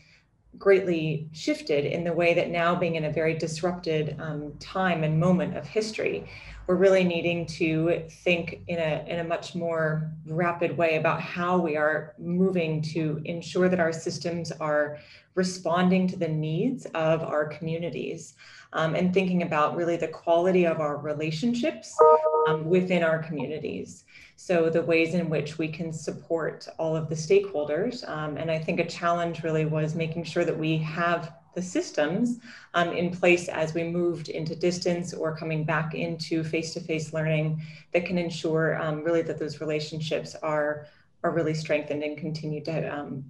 greatly 0.59 1.29
shifted 1.33 1.85
in 1.85 2.05
the 2.05 2.13
way 2.13 2.35
that 2.35 2.51
now 2.51 2.75
being 2.75 2.97
in 2.97 3.05
a 3.05 3.13
very 3.13 3.35
disrupted 3.35 4.17
um, 4.21 4.53
time 4.59 5.03
and 5.03 5.19
moment 5.19 5.57
of 5.57 5.67
history 5.67 6.29
we're 6.67 6.77
really 6.77 7.05
needing 7.05 7.45
to 7.45 8.05
think 8.09 8.63
in 8.69 8.79
a, 8.79 9.05
in 9.09 9.19
a 9.21 9.25
much 9.25 9.55
more 9.55 10.11
rapid 10.27 10.77
way 10.77 10.97
about 10.97 11.21
how 11.21 11.59
we 11.59 11.77
are 11.77 12.15
moving 12.19 12.81
to 12.81 13.21
ensure 13.25 13.69
that 13.69 13.81
our 13.81 13.93
systems 13.93 14.53
are 14.53 14.99
responding 15.35 16.07
to 16.07 16.17
the 16.17 16.29
needs 16.29 16.87
of 16.95 17.23
our 17.23 17.47
communities 17.47 18.35
um, 18.75 18.95
and 18.95 19.13
thinking 19.13 19.43
about 19.43 19.77
really 19.77 19.97
the 19.97 20.09
quality 20.09 20.67
of 20.67 20.81
our 20.81 20.97
relationships 20.99 21.97
um, 22.49 22.65
within 22.65 23.03
our 23.03 23.19
communities. 23.19 24.05
So 24.37 24.71
the 24.71 24.83
ways 24.83 25.15
in 25.15 25.29
which 25.29 25.59
we 25.59 25.69
can 25.69 25.93
support 25.93 26.67
all 26.79 26.97
of 26.97 27.09
the 27.09 27.15
stakeholders. 27.15 28.09
Um, 28.09 28.37
and 28.37 28.51
I 28.51 28.59
think 28.59 28.81
a 28.81 28.87
challenge 28.87 29.43
really 29.43 29.65
was 29.65 29.95
making 29.95 30.25
sure 30.25 30.45
that 30.45 30.59
we 30.59 30.79
have 30.79 31.33
the 31.55 31.63
systems 31.63 32.39
um, 32.75 32.93
in 32.93 33.11
place 33.11 33.49
as 33.49 33.75
we 33.75 33.85
moved 33.85 34.29
into 34.29 34.57
distance 34.57 35.13
or 35.13 35.37
coming 35.37 35.65
back 35.65 35.95
into 35.95 36.43
face-to-face 36.43 37.13
learning 37.13 37.63
that 37.93 38.07
can 38.07 38.17
ensure 38.17 38.81
um, 38.81 39.05
really 39.05 39.23
that 39.23 39.39
those 39.39 39.61
relationships 39.61 40.35
are 40.43 40.87
are 41.25 41.31
really 41.31 41.55
strengthened 41.55 42.03
and 42.03 42.19
continue 42.19 42.63
to 42.65 42.93
um, 42.93 43.25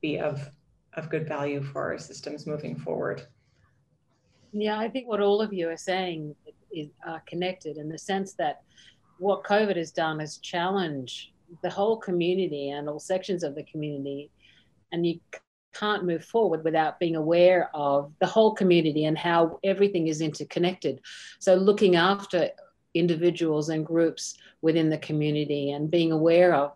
be 0.00 0.18
of 0.18 0.50
of 0.94 1.10
good 1.10 1.26
value 1.26 1.62
for 1.62 1.82
our 1.82 1.98
systems 1.98 2.46
moving 2.46 2.76
forward. 2.76 3.26
Yeah, 4.52 4.78
I 4.78 4.88
think 4.88 5.08
what 5.08 5.20
all 5.20 5.40
of 5.40 5.52
you 5.52 5.68
are 5.68 5.76
saying 5.76 6.36
is 6.70 6.88
are 7.04 7.22
connected 7.26 7.76
in 7.76 7.88
the 7.88 7.98
sense 7.98 8.34
that 8.34 8.62
what 9.24 9.42
COVID 9.42 9.76
has 9.76 9.90
done 9.90 10.20
is 10.20 10.36
challenge 10.36 11.32
the 11.62 11.70
whole 11.70 11.96
community 11.96 12.68
and 12.70 12.90
all 12.90 13.00
sections 13.00 13.42
of 13.42 13.54
the 13.54 13.62
community. 13.62 14.30
And 14.92 15.06
you 15.06 15.18
can't 15.72 16.04
move 16.04 16.22
forward 16.22 16.62
without 16.62 17.00
being 17.00 17.16
aware 17.16 17.70
of 17.74 18.12
the 18.20 18.26
whole 18.26 18.54
community 18.54 19.06
and 19.06 19.16
how 19.16 19.58
everything 19.64 20.08
is 20.08 20.20
interconnected. 20.20 21.00
So, 21.38 21.54
looking 21.54 21.96
after 21.96 22.50
individuals 22.92 23.70
and 23.70 23.84
groups 23.84 24.36
within 24.60 24.90
the 24.90 24.98
community 24.98 25.72
and 25.72 25.90
being 25.90 26.12
aware 26.12 26.54
of 26.54 26.72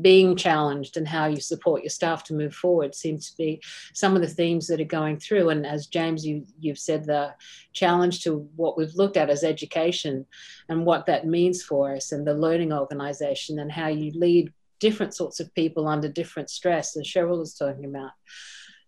being 0.00 0.34
challenged 0.34 0.96
and 0.96 1.06
how 1.06 1.26
you 1.26 1.40
support 1.40 1.82
your 1.82 1.90
staff 1.90 2.24
to 2.24 2.34
move 2.34 2.54
forward 2.54 2.94
seems 2.94 3.30
to 3.30 3.36
be 3.36 3.62
some 3.92 4.16
of 4.16 4.22
the 4.22 4.28
themes 4.28 4.66
that 4.66 4.80
are 4.80 4.84
going 4.84 5.18
through. 5.18 5.50
And 5.50 5.64
as 5.64 5.86
James, 5.86 6.26
you, 6.26 6.44
you've 6.58 6.78
said, 6.78 7.04
the 7.04 7.34
challenge 7.72 8.24
to 8.24 8.48
what 8.56 8.76
we've 8.76 8.94
looked 8.94 9.16
at 9.16 9.30
as 9.30 9.44
education 9.44 10.26
and 10.68 10.84
what 10.84 11.06
that 11.06 11.26
means 11.26 11.62
for 11.62 11.94
us 11.94 12.10
and 12.10 12.26
the 12.26 12.34
learning 12.34 12.72
organization 12.72 13.60
and 13.60 13.70
how 13.70 13.86
you 13.86 14.10
lead 14.14 14.52
different 14.80 15.14
sorts 15.14 15.40
of 15.40 15.54
people 15.54 15.86
under 15.86 16.08
different 16.08 16.50
stress, 16.50 16.96
as 16.96 17.06
Cheryl 17.06 17.38
was 17.38 17.54
talking 17.54 17.84
about. 17.84 18.10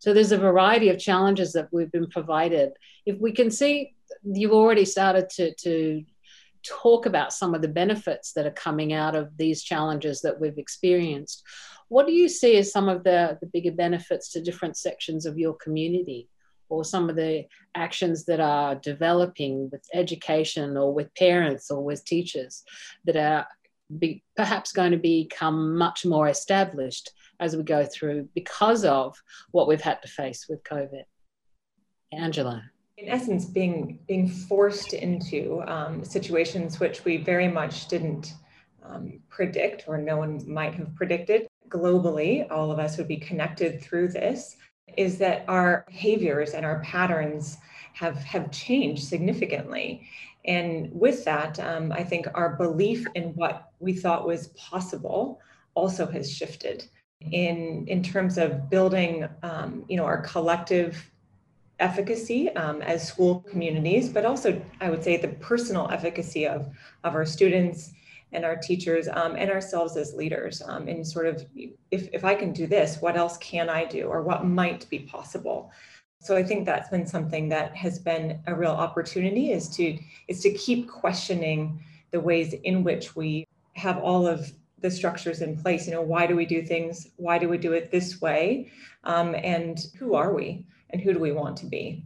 So 0.00 0.12
there's 0.12 0.32
a 0.32 0.38
variety 0.38 0.90
of 0.90 0.98
challenges 0.98 1.52
that 1.52 1.68
we've 1.72 1.90
been 1.90 2.08
provided. 2.08 2.72
If 3.06 3.18
we 3.18 3.32
can 3.32 3.50
see, 3.50 3.94
you've 4.24 4.52
already 4.52 4.84
started 4.84 5.30
to, 5.30 5.54
to 5.54 6.04
talk 6.62 7.06
about 7.06 7.32
some 7.32 7.54
of 7.54 7.62
the 7.62 7.68
benefits 7.68 8.32
that 8.32 8.46
are 8.46 8.50
coming 8.50 8.92
out 8.92 9.14
of 9.14 9.36
these 9.36 9.62
challenges 9.62 10.20
that 10.22 10.38
we've 10.40 10.58
experienced. 10.58 11.42
What 11.88 12.06
do 12.06 12.12
you 12.12 12.28
see 12.28 12.56
as 12.56 12.72
some 12.72 12.88
of 12.88 13.04
the, 13.04 13.38
the 13.40 13.46
bigger 13.46 13.72
benefits 13.72 14.30
to 14.32 14.42
different 14.42 14.76
sections 14.76 15.26
of 15.26 15.38
your 15.38 15.54
community? 15.54 16.28
Or 16.70 16.84
some 16.84 17.08
of 17.08 17.16
the 17.16 17.46
actions 17.74 18.26
that 18.26 18.40
are 18.40 18.74
developing 18.74 19.70
with 19.72 19.82
education 19.94 20.76
or 20.76 20.92
with 20.92 21.14
parents 21.14 21.70
or 21.70 21.82
with 21.82 22.04
teachers 22.04 22.62
that 23.06 23.16
are 23.16 23.46
be 23.98 24.22
perhaps 24.36 24.72
going 24.72 24.92
to 24.92 24.98
become 24.98 25.76
much 25.76 26.04
more 26.04 26.28
established 26.28 27.10
as 27.40 27.56
we 27.56 27.62
go 27.62 27.86
through 27.86 28.28
because 28.34 28.84
of 28.84 29.16
what 29.52 29.66
we've 29.66 29.80
had 29.80 30.02
to 30.02 30.08
face 30.08 30.46
with 30.48 30.62
COVID. 30.64 31.04
Angela. 32.12 32.62
In 32.98 33.08
essence, 33.08 33.44
being 33.44 33.98
being 34.08 34.28
forced 34.28 34.92
into 34.92 35.62
um, 35.66 36.04
situations 36.04 36.80
which 36.80 37.04
we 37.04 37.16
very 37.16 37.48
much 37.48 37.86
didn't 37.86 38.34
um, 38.84 39.20
predict, 39.28 39.84
or 39.86 39.98
no 39.98 40.16
one 40.16 40.42
might 40.50 40.74
have 40.74 40.94
predicted. 40.96 41.46
Globally, 41.68 42.50
all 42.50 42.72
of 42.72 42.78
us 42.78 42.98
would 42.98 43.08
be 43.08 43.16
connected 43.16 43.80
through 43.80 44.08
this. 44.08 44.56
Is 44.96 45.18
that 45.18 45.44
our 45.48 45.84
behaviors 45.86 46.54
and 46.54 46.66
our 46.66 46.80
patterns 46.80 47.58
have 47.94 48.16
have 48.24 48.50
changed 48.50 49.04
significantly, 49.04 50.08
and 50.44 50.90
with 50.92 51.24
that, 51.24 51.60
um, 51.60 51.92
I 51.92 52.02
think 52.02 52.26
our 52.34 52.56
belief 52.56 53.06
in 53.14 53.34
what 53.34 53.70
we 53.78 53.92
thought 53.92 54.26
was 54.26 54.48
possible 54.48 55.40
also 55.74 56.04
has 56.06 56.30
shifted 56.30 56.88
in 57.20 57.84
in 57.86 58.02
terms 58.02 58.38
of 58.38 58.68
building 58.68 59.28
um, 59.44 59.84
you 59.88 59.96
know 59.96 60.04
our 60.04 60.22
collective 60.22 61.10
efficacy 61.80 62.50
um, 62.50 62.82
as 62.82 63.06
school 63.06 63.40
communities 63.48 64.08
but 64.08 64.24
also 64.24 64.60
i 64.80 64.90
would 64.90 65.02
say 65.02 65.16
the 65.16 65.28
personal 65.28 65.88
efficacy 65.90 66.46
of 66.46 66.68
of 67.04 67.14
our 67.14 67.24
students 67.24 67.92
and 68.32 68.44
our 68.44 68.56
teachers 68.56 69.08
um, 69.08 69.36
and 69.36 69.50
ourselves 69.50 69.96
as 69.96 70.12
leaders 70.14 70.60
um, 70.66 70.86
and 70.88 71.06
sort 71.06 71.26
of 71.26 71.46
if, 71.90 72.08
if 72.12 72.24
i 72.24 72.34
can 72.34 72.52
do 72.52 72.66
this 72.66 73.00
what 73.00 73.16
else 73.16 73.36
can 73.38 73.68
i 73.68 73.84
do 73.84 74.06
or 74.06 74.22
what 74.22 74.44
might 74.44 74.88
be 74.90 75.00
possible? 75.00 75.70
So 76.20 76.36
i 76.36 76.42
think 76.42 76.66
that's 76.66 76.88
been 76.88 77.06
something 77.06 77.48
that 77.50 77.76
has 77.76 77.98
been 77.98 78.40
a 78.48 78.54
real 78.54 78.72
opportunity 78.72 79.52
is 79.52 79.68
to 79.76 79.96
is 80.26 80.40
to 80.40 80.52
keep 80.52 80.88
questioning 80.88 81.80
the 82.10 82.20
ways 82.20 82.54
in 82.64 82.82
which 82.82 83.14
we 83.14 83.46
have 83.74 83.98
all 83.98 84.26
of 84.26 84.52
the 84.80 84.90
structures 84.90 85.42
in 85.42 85.56
place. 85.56 85.86
You 85.86 85.94
know 85.94 86.02
why 86.02 86.26
do 86.26 86.36
we 86.36 86.46
do 86.46 86.62
things 86.62 87.08
why 87.16 87.38
do 87.38 87.48
we 87.48 87.58
do 87.58 87.72
it 87.72 87.90
this 87.90 88.20
way? 88.20 88.70
Um, 89.04 89.34
and 89.36 89.78
who 89.98 90.14
are 90.14 90.32
we 90.32 90.64
and 90.90 91.00
who 91.00 91.12
do 91.12 91.18
we 91.18 91.32
want 91.32 91.56
to 91.58 91.66
be? 91.66 92.04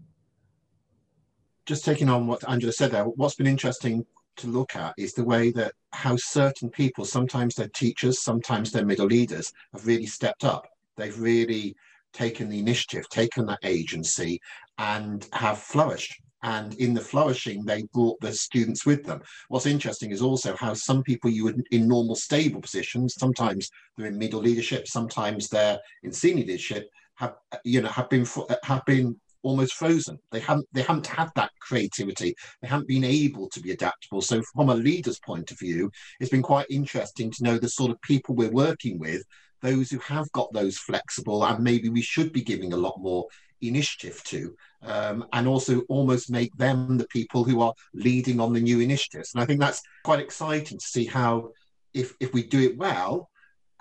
Just 1.66 1.84
taking 1.84 2.08
on 2.08 2.26
what 2.26 2.48
angela 2.48 2.72
said 2.72 2.90
there 2.90 3.04
what's 3.04 3.36
been 3.36 3.46
interesting 3.46 4.04
to 4.36 4.46
look 4.48 4.74
at 4.76 4.94
is 4.96 5.12
the 5.12 5.24
way 5.24 5.50
that 5.52 5.72
how 5.92 6.16
certain 6.16 6.70
people 6.70 7.04
sometimes 7.04 7.54
they're 7.54 7.68
teachers 7.68 8.22
sometimes 8.22 8.72
they're 8.72 8.84
middle 8.84 9.06
leaders 9.06 9.52
have 9.72 9.86
really 9.86 10.06
stepped 10.06 10.44
up. 10.44 10.66
They've 10.96 11.18
really 11.18 11.76
taken 12.12 12.48
the 12.48 12.58
initiative 12.58 13.08
taken 13.08 13.46
that 13.46 13.60
agency 13.62 14.40
and 14.78 15.26
have 15.32 15.58
flourished. 15.58 16.20
And 16.44 16.74
in 16.74 16.92
the 16.92 17.00
flourishing 17.00 17.64
they 17.64 17.84
brought 17.94 18.20
the 18.20 18.32
students 18.32 18.84
with 18.84 19.04
them. 19.04 19.22
What's 19.48 19.66
interesting 19.66 20.10
is 20.10 20.20
also 20.20 20.56
how 20.56 20.74
some 20.74 21.04
people 21.04 21.30
you 21.30 21.44
would 21.44 21.64
in 21.70 21.86
normal 21.86 22.16
stable 22.16 22.60
positions 22.60 23.14
sometimes 23.14 23.70
they're 23.96 24.08
in 24.08 24.18
middle 24.18 24.40
leadership 24.40 24.88
sometimes 24.88 25.48
they're 25.48 25.78
in 26.02 26.12
senior 26.12 26.44
leadership 26.44 26.90
have 27.16 27.34
you 27.64 27.82
know 27.82 27.88
have 27.88 28.08
been 28.10 28.26
have 28.64 28.84
been 28.86 29.16
almost 29.42 29.74
frozen. 29.74 30.18
They 30.30 30.40
haven't 30.40 30.66
they 30.72 30.82
haven't 30.82 31.06
had 31.06 31.30
that 31.34 31.50
creativity. 31.60 32.34
They 32.60 32.68
haven't 32.68 32.88
been 32.88 33.04
able 33.04 33.48
to 33.50 33.60
be 33.60 33.72
adaptable. 33.72 34.20
So 34.20 34.42
from 34.54 34.70
a 34.70 34.74
leader's 34.74 35.18
point 35.18 35.50
of 35.50 35.58
view 35.58 35.90
it's 36.20 36.30
been 36.30 36.42
quite 36.42 36.66
interesting 36.70 37.30
to 37.32 37.44
know 37.44 37.58
the 37.58 37.68
sort 37.68 37.90
of 37.90 38.00
people 38.02 38.34
we're 38.34 38.50
working 38.50 38.98
with 38.98 39.22
those 39.62 39.90
who 39.90 39.98
have 40.00 40.30
got 40.32 40.52
those 40.52 40.76
flexible 40.76 41.44
and 41.44 41.62
maybe 41.62 41.88
we 41.88 42.02
should 42.02 42.32
be 42.32 42.42
giving 42.42 42.72
a 42.72 42.76
lot 42.76 43.00
more 43.00 43.26
initiative 43.62 44.22
to, 44.24 44.54
um, 44.82 45.24
and 45.32 45.46
also 45.46 45.82
almost 45.88 46.30
make 46.30 46.54
them 46.56 46.98
the 46.98 47.06
people 47.08 47.44
who 47.44 47.60
are 47.60 47.72
leading 47.94 48.40
on 48.40 48.52
the 48.52 48.60
new 48.60 48.80
initiatives. 48.80 49.32
And 49.32 49.42
I 49.42 49.46
think 49.46 49.60
that's 49.60 49.80
quite 50.04 50.20
exciting 50.20 50.78
to 50.78 50.86
see 50.86 51.06
how, 51.06 51.50
if, 51.94 52.14
if 52.20 52.32
we 52.34 52.42
do 52.42 52.60
it 52.60 52.76
well, 52.76 53.30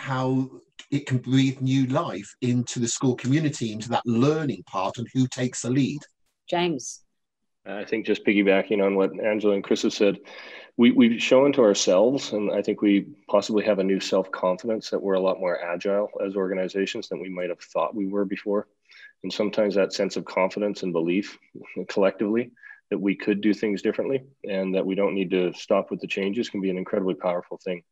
how 0.01 0.50
it 0.89 1.05
can 1.05 1.20
breathe 1.20 1.62
new 1.62 1.86
life 1.86 2.36
into 2.41 2.79
the 2.79 2.88
school 2.88 3.15
community, 3.15 3.72
into 3.72 3.88
that 3.88 4.05
learning 4.05 4.63
part, 4.65 4.98
and 4.98 5.08
who 5.13 5.27
takes 5.27 5.62
the 5.62 5.70
lead. 5.70 6.00
James. 6.50 7.01
Uh, 7.70 7.75
I 7.75 7.86
think 7.86 8.08
just 8.08 8.25
piggybacking 8.25 8.84
on 8.84 8.96
what 8.96 9.12
Angela 9.24 9.53
and 9.53 9.63
Chris 9.63 9.84
have 9.84 9.93
said, 9.93 10.17
we, 10.75 10.91
we've 10.91 11.22
shown 11.22 11.53
to 11.53 11.62
ourselves, 11.62 12.31
and 12.34 12.51
I 12.51 12.63
think 12.63 12.81
we 12.81 13.05
possibly 13.29 13.63
have 13.65 13.77
a 13.77 13.84
new 13.84 14.00
self 14.00 14.31
confidence 14.31 14.89
that 14.89 15.01
we're 15.01 15.13
a 15.13 15.20
lot 15.20 15.39
more 15.39 15.63
agile 15.63 16.10
as 16.25 16.36
organizations 16.36 17.08
than 17.08 17.22
we 17.22 17.29
might 17.29 17.50
have 17.50 17.60
thought 17.60 17.93
we 17.96 18.08
were 18.08 18.25
before. 18.25 18.67
And 19.22 19.31
sometimes 19.31 19.75
that 19.75 19.93
sense 19.93 20.17
of 20.17 20.25
confidence 20.25 20.81
and 20.81 20.91
belief 20.91 21.38
collectively 21.89 22.50
that 22.89 22.98
we 22.98 23.15
could 23.15 23.39
do 23.39 23.53
things 23.53 23.84
differently 23.84 24.24
and 24.50 24.74
that 24.74 24.86
we 24.86 24.96
don't 24.96 25.13
need 25.13 25.29
to 25.29 25.53
stop 25.53 25.91
with 25.91 26.01
the 26.01 26.08
changes 26.08 26.50
can 26.50 26.60
be 26.60 26.72
an 26.72 26.77
incredibly 26.79 27.13
powerful 27.13 27.60
thing. 27.63 27.84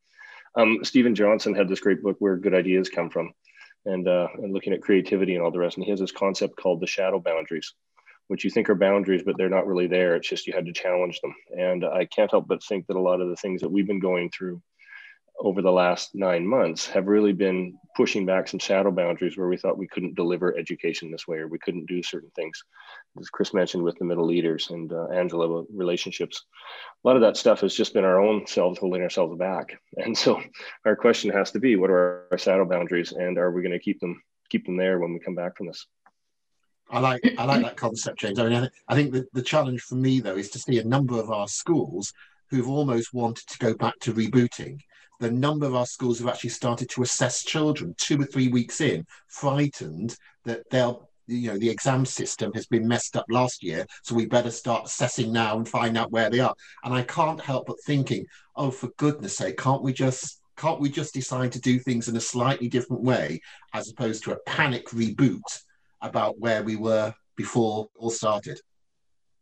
Um, 0.56 0.84
Steven 0.84 1.16
Johnson 1.16 1.54
had 1.54 1.70
this 1.70 1.80
great 1.80 2.02
book, 2.02 2.18
Where 2.20 2.38
Good 2.38 2.54
Ideas 2.54 2.90
Come 2.90 3.10
From, 3.10 3.32
and, 3.86 4.08
uh, 4.08 4.28
and 4.36 4.54
looking 4.54 4.74
at 4.74 4.82
creativity 4.82 5.36
and 5.36 5.44
all 5.44 5.52
the 5.52 5.60
rest. 5.60 5.78
And 5.78 5.84
he 5.84 5.92
has 5.92 6.00
this 6.00 6.12
concept 6.12 6.58
called 6.58 6.82
the 6.82 6.88
shadow 6.88 7.20
boundaries, 7.20 7.74
which 8.28 8.44
you 8.44 8.50
think 8.50 8.70
are 8.70 8.76
boundaries, 8.76 9.24
but 9.24 9.38
they're 9.38 9.50
not 9.50 9.68
really 9.68 9.88
there. 9.88 10.16
It's 10.16 10.30
just 10.30 10.48
you 10.48 10.54
had 10.54 10.66
to 10.66 10.74
challenge 10.74 11.20
them. 11.22 11.34
And 11.58 11.86
I 11.86 12.06
can't 12.06 12.32
help 12.32 12.48
but 12.48 12.64
think 12.64 12.88
that 12.88 12.98
a 12.98 13.02
lot 13.02 13.22
of 13.22 13.30
the 13.30 13.36
things 13.36 13.62
that 13.62 13.72
we've 13.72 13.88
been 13.88 14.00
going 14.00 14.30
through 14.32 14.62
over 15.40 15.62
the 15.62 15.72
last 15.72 16.14
nine 16.14 16.46
months 16.46 16.88
have 16.88 17.08
really 17.08 17.34
been 17.34 17.78
pushing 18.00 18.26
back 18.26 18.48
some 18.48 18.62
shadow 18.62 18.92
boundaries 18.92 19.38
where 19.38 19.50
we 19.50 19.58
thought 19.58 19.78
we 19.78 19.90
couldn't 19.90 20.16
deliver 20.16 20.58
education 20.58 21.12
this 21.12 21.28
way 21.28 21.36
or 21.36 21.50
we 21.50 21.60
couldn't 21.60 21.86
do 21.86 22.02
certain 22.02 22.32
things. 22.34 22.64
As 23.20 23.30
Chris 23.30 23.54
mentioned 23.54 23.84
with 23.84 23.98
the 24.00 24.06
middle 24.06 24.26
leaders 24.26 24.70
and 24.70 24.94
uh, 24.94 25.08
Angela 25.08 25.66
relationships, 25.70 26.46
a 27.04 27.06
lot 27.06 27.18
of 27.18 27.22
that 27.24 27.36
stuff 27.36 27.60
has 27.60 27.76
just 27.76 27.94
been 27.94 28.06
our 28.06 28.22
own 28.22 28.48
selves 28.48 28.80
holding 28.80 29.02
ourselves 29.02 29.38
back. 29.38 29.78
And 29.98 30.18
so 30.18 30.42
our 30.86 30.96
question 30.96 31.30
has 31.32 31.52
to 31.52 31.60
be, 31.60 31.76
what 31.76 31.90
are 31.90 32.26
our 32.32 32.38
shadow 32.38 32.64
boundaries 32.64 33.12
and 33.12 33.38
are 33.38 33.52
we 33.52 33.62
going 33.62 33.74
to 33.74 33.80
keep 33.80 34.00
them 34.00 34.24
keep 34.48 34.66
them 34.66 34.78
there 34.78 35.00
when 35.00 35.12
we 35.12 35.20
come 35.20 35.36
back 35.36 35.58
from 35.58 35.68
this? 35.68 35.86
I 36.90 37.00
like 37.00 37.22
I 37.38 37.44
like 37.44 37.64
that 37.64 37.76
concept, 37.76 38.20
James. 38.20 38.40
I 38.40 38.48
mean, 38.48 38.70
I 38.88 38.96
think 38.96 39.12
the, 39.12 39.28
the 39.34 39.42
challenge 39.42 39.82
for 39.82 39.96
me 39.96 40.22
though 40.22 40.38
is 40.38 40.50
to 40.52 40.60
see 40.60 40.80
a 40.80 40.86
number 40.86 41.20
of 41.20 41.32
our 41.32 41.50
schools 41.50 42.14
who've 42.50 42.70
almost 42.70 43.14
wanted 43.14 43.46
to 43.48 43.58
go 43.58 43.74
back 43.74 43.96
to 44.04 44.14
rebooting 44.14 44.80
the 45.20 45.32
number 45.32 45.66
of 45.66 45.76
our 45.76 45.86
schools 45.86 46.20
have 46.20 46.28
actually 46.28 46.52
started 46.52 46.90
to 46.90 47.02
assess 47.02 47.44
children 47.44 47.94
two 47.98 48.22
or 48.22 48.26
three 48.26 48.48
weeks 48.48 48.82
in, 48.82 49.06
frightened 49.28 50.16
that 50.46 50.70
they'll 50.70 51.10
you 51.28 51.52
know 51.52 51.60
the 51.60 51.70
exam 51.70 52.06
system 52.06 52.52
has 52.54 52.66
been 52.66 52.88
messed 52.88 53.16
up 53.16 53.26
last 53.30 53.62
year 53.62 53.86
so 54.04 54.16
we 54.16 54.26
better 54.26 54.50
start 54.50 54.86
assessing 54.86 55.32
now 55.32 55.58
and 55.58 55.70
find 55.70 55.96
out 55.96 56.12
where 56.12 56.30
they 56.30 56.40
are. 56.40 56.56
And 56.84 56.94
i 56.94 57.04
can't 57.04 57.40
help 57.40 57.68
but 57.68 57.76
thinking 57.86 58.26
oh 58.56 58.72
for 58.72 58.90
goodness 58.98 59.38
sake 59.38 59.58
can't 59.58 59.84
we 59.84 59.94
just 59.94 60.42
can't 60.58 60.82
we 60.82 60.90
just 60.90 61.14
decide 61.14 61.52
to 61.54 61.62
do 61.62 61.80
things 61.80 62.10
in 62.10 62.16
a 62.18 62.22
slightly 62.22 62.68
different 62.68 63.04
way 63.04 63.40
as 63.74 63.90
opposed 63.90 64.24
to 64.24 64.34
a 64.34 64.40
panic 64.46 64.88
reboot 64.90 65.42
about 66.02 66.40
where 66.40 66.64
we 66.64 66.76
were 66.76 67.14
before 67.36 67.88
all 67.98 68.10
started? 68.10 68.60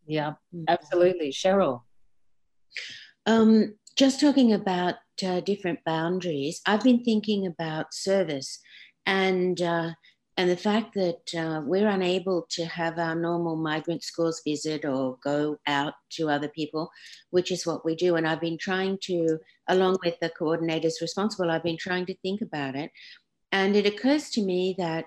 Yeah. 0.06 0.34
Absolutely. 0.68 1.32
Cheryl. 1.32 1.82
Um, 3.26 3.76
just 3.96 4.22
talking 4.22 4.54
about 4.54 4.96
uh, 5.24 5.42
different 5.42 5.80
boundaries, 5.86 6.62
I've 6.66 6.84
been 6.84 7.04
thinking 7.04 7.46
about 7.46 7.94
service 7.94 8.60
and 9.06 9.62
uh, 9.62 9.92
and 10.40 10.52
the 10.52 10.58
fact 10.58 10.94
that 10.94 11.34
uh, 11.36 11.62
we're 11.66 11.88
unable 11.88 12.46
to 12.52 12.66
have 12.66 13.00
our 13.00 13.16
normal 13.16 13.56
migrant 13.56 14.04
schools 14.04 14.42
visit 14.46 14.86
or 14.86 15.18
go 15.24 15.58
out 15.66 15.96
to 16.12 16.30
other 16.30 16.48
people, 16.50 16.92
which 17.32 17.52
is 17.52 17.66
what 17.66 17.84
we 17.84 17.96
do. 17.96 18.16
And 18.16 18.28
I've 18.28 18.40
been 18.40 18.60
trying 18.60 19.00
to, 19.06 19.40
along 19.68 19.98
with 20.06 20.20
the 20.22 20.32
coordinators 20.40 21.02
responsible, 21.02 21.50
I've 21.50 21.64
been 21.64 21.78
trying 21.78 22.06
to 22.06 22.18
think 22.18 22.42
about 22.42 22.76
it. 22.76 22.92
And 23.52 23.76
it 23.76 23.88
occurs 23.88 24.30
to 24.32 24.44
me 24.44 24.76
that 24.78 25.06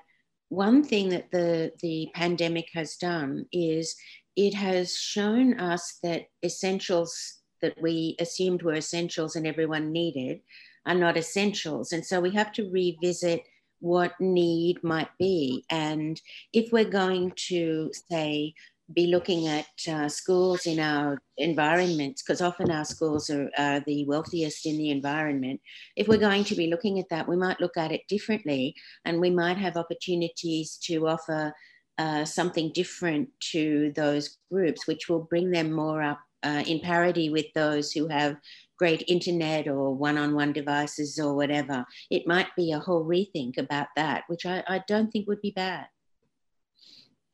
one 0.48 0.82
thing 0.82 1.10
that 1.10 1.30
the, 1.30 1.70
the 1.80 2.08
pandemic 2.12 2.66
has 2.74 2.96
done 2.96 3.46
is 3.52 3.94
it 4.34 4.54
has 4.54 4.96
shown 4.96 5.60
us 5.60 5.98
that 6.02 6.24
essentials 6.44 7.39
that 7.62 7.80
we 7.80 8.16
assumed 8.18 8.62
were 8.62 8.74
essentials 8.74 9.36
and 9.36 9.46
everyone 9.46 9.92
needed 9.92 10.40
are 10.86 10.94
not 10.94 11.16
essentials. 11.16 11.92
And 11.92 12.04
so 12.04 12.20
we 12.20 12.30
have 12.30 12.52
to 12.52 12.70
revisit 12.70 13.44
what 13.80 14.18
need 14.20 14.82
might 14.82 15.10
be. 15.18 15.64
And 15.70 16.20
if 16.52 16.72
we're 16.72 16.84
going 16.84 17.32
to, 17.48 17.90
say, 18.10 18.54
be 18.92 19.06
looking 19.06 19.46
at 19.46 19.66
uh, 19.88 20.08
schools 20.08 20.66
in 20.66 20.80
our 20.80 21.18
environments, 21.36 22.22
because 22.22 22.40
often 22.40 22.70
our 22.70 22.84
schools 22.84 23.30
are, 23.30 23.48
are, 23.56 23.80
the 23.86 24.04
wealthiest 24.06 24.66
in 24.66 24.76
the 24.76 24.90
environment. 24.90 25.60
If 25.96 26.08
we're 26.08 26.18
going 26.18 26.44
to 26.44 26.56
be 26.56 26.66
looking 26.66 26.98
at 26.98 27.08
that, 27.10 27.28
we 27.28 27.36
might 27.36 27.60
look 27.60 27.76
at 27.76 27.92
it 27.92 28.02
differently 28.08 28.74
and 29.04 29.20
we 29.20 29.30
might 29.30 29.58
have 29.58 29.76
opportunities 29.76 30.76
to 30.84 31.06
offer 31.06 31.52
uh, 31.98 32.24
something 32.24 32.72
different 32.72 33.28
to 33.52 33.92
those 33.94 34.38
groups, 34.50 34.86
which 34.86 35.08
will 35.08 35.22
bring 35.24 35.50
them 35.50 35.70
more 35.70 36.02
up 36.02 36.20
uh, 36.42 36.62
in 36.66 36.80
parity 36.80 37.30
with 37.30 37.46
those 37.54 37.92
who 37.92 38.08
have 38.08 38.36
great 38.78 39.04
internet 39.08 39.68
or 39.68 39.94
one-on-one 39.94 40.52
devices 40.52 41.18
or 41.18 41.34
whatever. 41.34 41.84
It 42.10 42.26
might 42.26 42.48
be 42.56 42.72
a 42.72 42.78
whole 42.78 43.04
rethink 43.04 43.58
about 43.58 43.88
that, 43.96 44.24
which 44.28 44.46
I, 44.46 44.64
I 44.66 44.82
don't 44.88 45.10
think 45.10 45.28
would 45.28 45.42
be 45.42 45.50
bad. 45.50 45.86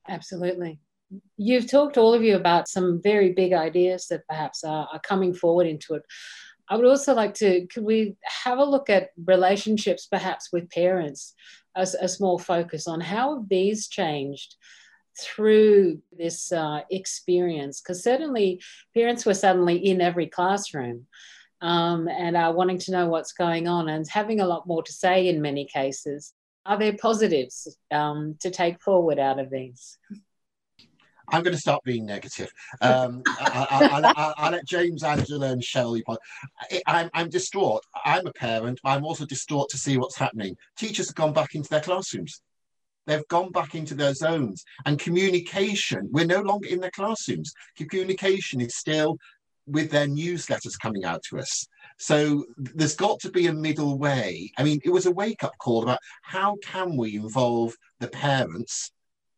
Absolutely. 0.08 0.80
You've 1.36 1.70
talked 1.70 1.98
all 1.98 2.14
of 2.14 2.22
you 2.22 2.34
about 2.34 2.68
some 2.68 3.00
very 3.00 3.32
big 3.32 3.52
ideas 3.52 4.08
that 4.08 4.26
perhaps 4.28 4.64
are, 4.64 4.88
are 4.92 5.00
coming 5.00 5.32
forward 5.32 5.68
into 5.68 5.94
it. 5.94 6.02
I 6.68 6.76
would 6.76 6.86
also 6.86 7.14
like 7.14 7.34
to, 7.34 7.64
could 7.68 7.84
we 7.84 8.16
have 8.44 8.58
a 8.58 8.64
look 8.64 8.90
at 8.90 9.10
relationships 9.24 10.06
perhaps 10.06 10.48
with 10.52 10.68
parents 10.70 11.34
as 11.76 11.94
a 11.94 12.08
small 12.08 12.38
focus 12.38 12.88
on 12.88 13.00
how 13.00 13.36
have 13.36 13.48
these 13.48 13.86
changed 13.86 14.56
through 15.18 16.00
this 16.16 16.52
uh, 16.52 16.80
experience? 16.90 17.80
Because 17.80 18.02
certainly 18.02 18.60
parents 18.94 19.26
were 19.26 19.34
suddenly 19.34 19.76
in 19.76 20.00
every 20.00 20.26
classroom 20.26 21.06
um, 21.60 22.08
and 22.08 22.36
are 22.36 22.52
wanting 22.52 22.78
to 22.78 22.92
know 22.92 23.08
what's 23.08 23.32
going 23.32 23.68
on 23.68 23.88
and 23.88 24.06
having 24.08 24.40
a 24.40 24.46
lot 24.46 24.66
more 24.66 24.82
to 24.82 24.92
say 24.92 25.28
in 25.28 25.40
many 25.42 25.64
cases. 25.64 26.32
Are 26.64 26.78
there 26.78 26.96
positives 26.96 27.76
um, 27.92 28.36
to 28.40 28.50
take 28.50 28.80
forward 28.80 29.18
out 29.18 29.38
of 29.38 29.50
these? 29.50 29.98
I'm 31.28 31.42
going 31.42 31.54
to 31.54 31.60
start 31.60 31.82
being 31.84 32.06
negative. 32.06 32.52
Um, 32.80 33.22
I, 33.26 34.34
will 34.38 34.50
let 34.52 34.66
James, 34.66 35.02
Angela, 35.02 35.50
and 35.50 35.62
Cheryl. 35.62 36.00
I'm, 36.86 37.10
I'm 37.14 37.28
distraught. 37.28 37.84
I'm 38.04 38.26
a 38.26 38.32
parent. 38.32 38.80
I'm 38.84 39.04
also 39.04 39.26
distraught 39.26 39.68
to 39.70 39.78
see 39.78 39.96
what's 39.96 40.16
happening. 40.16 40.56
Teachers 40.76 41.08
have 41.08 41.16
gone 41.16 41.32
back 41.32 41.54
into 41.54 41.68
their 41.68 41.80
classrooms. 41.80 42.42
They've 43.06 43.26
gone 43.28 43.52
back 43.52 43.74
into 43.74 43.94
their 43.94 44.14
zones. 44.14 44.64
And 44.84 44.98
communication, 44.98 46.08
we're 46.10 46.26
no 46.26 46.42
longer 46.42 46.68
in 46.68 46.80
the 46.80 46.90
classrooms. 46.90 47.52
Communication 47.76 48.60
is 48.60 48.76
still 48.76 49.16
with 49.66 49.90
their 49.90 50.06
newsletters 50.06 50.78
coming 50.80 51.04
out 51.04 51.22
to 51.30 51.38
us. 51.38 51.66
So 51.98 52.44
there's 52.56 52.94
got 52.94 53.20
to 53.20 53.30
be 53.30 53.46
a 53.46 53.52
middle 53.52 53.98
way. 53.98 54.52
I 54.58 54.62
mean, 54.62 54.80
it 54.84 54.90
was 54.90 55.06
a 55.06 55.12
wake 55.12 55.42
up 55.42 55.56
call 55.58 55.82
about 55.82 55.98
how 56.22 56.56
can 56.62 56.96
we 56.96 57.16
involve 57.16 57.74
the 58.00 58.08
parents 58.08 58.92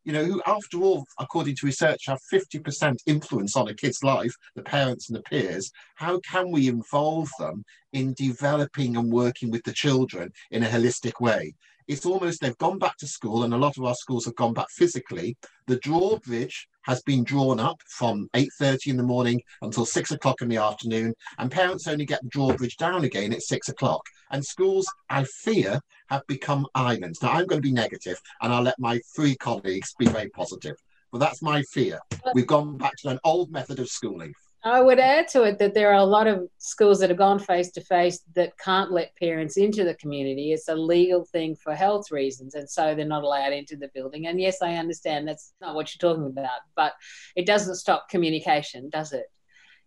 you 0.09 0.15
know, 0.15 0.25
who, 0.25 0.41
after 0.47 0.79
all, 0.79 1.05
according 1.19 1.55
to 1.57 1.67
research, 1.67 2.07
have 2.07 2.19
50% 2.33 2.97
influence 3.05 3.55
on 3.57 3.69
a 3.69 3.75
kid's 3.75 4.03
life, 4.03 4.35
the 4.55 4.63
parents 4.63 5.11
and 5.11 5.19
the 5.19 5.23
peers. 5.23 5.71
How 5.97 6.19
can 6.21 6.51
we 6.51 6.67
involve 6.67 7.29
them 7.39 7.63
in 7.93 8.15
developing 8.15 8.97
and 8.97 9.13
working 9.13 9.51
with 9.51 9.65
the 9.65 9.73
children 9.75 10.33
in 10.51 10.63
a 10.63 10.67
holistic 10.67 11.21
way? 11.21 11.53
It's 11.89 12.05
almost 12.05 12.43
they've 12.43 12.59
gone 12.59 12.79
back 12.79 12.99
to 12.99 13.07
school, 13.07 13.45
and 13.45 13.55
a 13.55 13.57
lot 13.57 13.79
of 13.79 13.85
our 13.85 13.95
schools 13.95 14.27
have 14.27 14.37
gone 14.37 14.53
back 14.53 14.67
physically. 14.77 15.39
The 15.67 15.79
drawbridge 15.79 16.69
has 16.83 17.03
been 17.03 17.25
drawn 17.25 17.59
up 17.59 17.81
from 17.89 18.29
8.30 18.35 18.89
in 18.89 18.97
the 18.99 19.03
morning 19.03 19.41
until 19.63 19.87
6 19.87 20.11
o'clock 20.11 20.43
in 20.43 20.49
the 20.49 20.59
afternoon, 20.59 21.15
and 21.39 21.51
parents 21.51 21.87
only 21.89 22.05
get 22.05 22.23
the 22.23 22.29
drawbridge 22.29 22.77
down 22.77 23.05
again 23.05 23.33
at 23.33 23.43
6 23.43 23.71
o'clock. 23.71 24.03
And 24.31 24.45
schools, 24.45 24.87
I 25.09 25.25
fear, 25.25 25.81
have 26.11 26.27
become 26.27 26.67
islands. 26.75 27.23
Now, 27.23 27.31
I'm 27.31 27.47
going 27.47 27.63
to 27.63 27.69
be 27.69 27.73
negative, 27.73 28.21
and 28.43 28.53
I'll 28.53 28.63
let 28.63 28.79
my 28.79 29.01
three 29.17 29.35
colleagues 29.37 29.95
be 29.99 30.07
very 30.07 30.29
positive. 30.29 30.77
But 31.11 31.21
that's 31.21 31.41
my 31.41 31.63
fear. 31.73 31.99
We've 32.35 32.47
gone 32.47 32.77
back 32.77 32.97
to 32.99 33.09
an 33.09 33.19
old 33.25 33.51
method 33.51 33.79
of 33.79 33.89
schooling. 33.89 34.35
I 34.65 34.81
would 34.81 34.99
add 34.99 35.29
to 35.29 35.45
it 35.45 35.59
that 35.61 35.75
there 35.75 35.91
are 35.91 36.01
a 36.01 36.05
lot 36.05 36.27
of 36.27 36.49
schools 36.59 36.99
that 36.99 37.11
have 37.11 37.19
gone 37.19 37.39
face 37.39 37.71
to 37.73 37.81
face 37.81 38.21
that 38.35 38.59
can't 38.59 38.91
let 38.91 39.15
parents 39.17 39.57
into 39.57 39.85
the 39.85 39.95
community. 39.95 40.53
It's 40.53 40.69
a 40.69 40.75
legal 40.75 41.25
thing 41.25 41.55
for 41.55 41.75
health 41.75 42.11
reasons, 42.11 42.55
and 42.55 42.69
so 42.69 42.95
they're 42.95 43.07
not 43.07 43.23
allowed 43.23 43.53
into 43.53 43.77
the 43.77 43.91
building. 43.95 44.27
And 44.27 44.41
yes, 44.41 44.61
I 44.61 44.75
understand 44.75 45.29
that's 45.29 45.53
not 45.61 45.77
what 45.77 45.95
you're 45.95 46.11
talking 46.11 46.27
about, 46.27 46.61
but 46.75 46.95
it 47.37 47.47
doesn't 47.47 47.77
stop 47.77 48.09
communication, 48.09 48.91
does 48.91 49.13
it? 49.13 49.27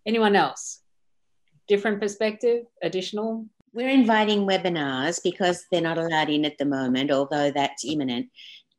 Anyone 0.06 0.38
else? 0.38 0.82
Different 1.68 2.00
perspective? 2.00 2.64
Additional? 2.82 3.46
We're 3.74 3.90
inviting 3.90 4.48
webinars 4.48 5.22
because 5.22 5.66
they're 5.72 5.82
not 5.82 5.98
allowed 5.98 6.30
in 6.30 6.46
at 6.46 6.58
the 6.58 6.66
moment, 6.66 7.12
although 7.12 7.52
that's 7.52 7.86
imminent 7.86 8.30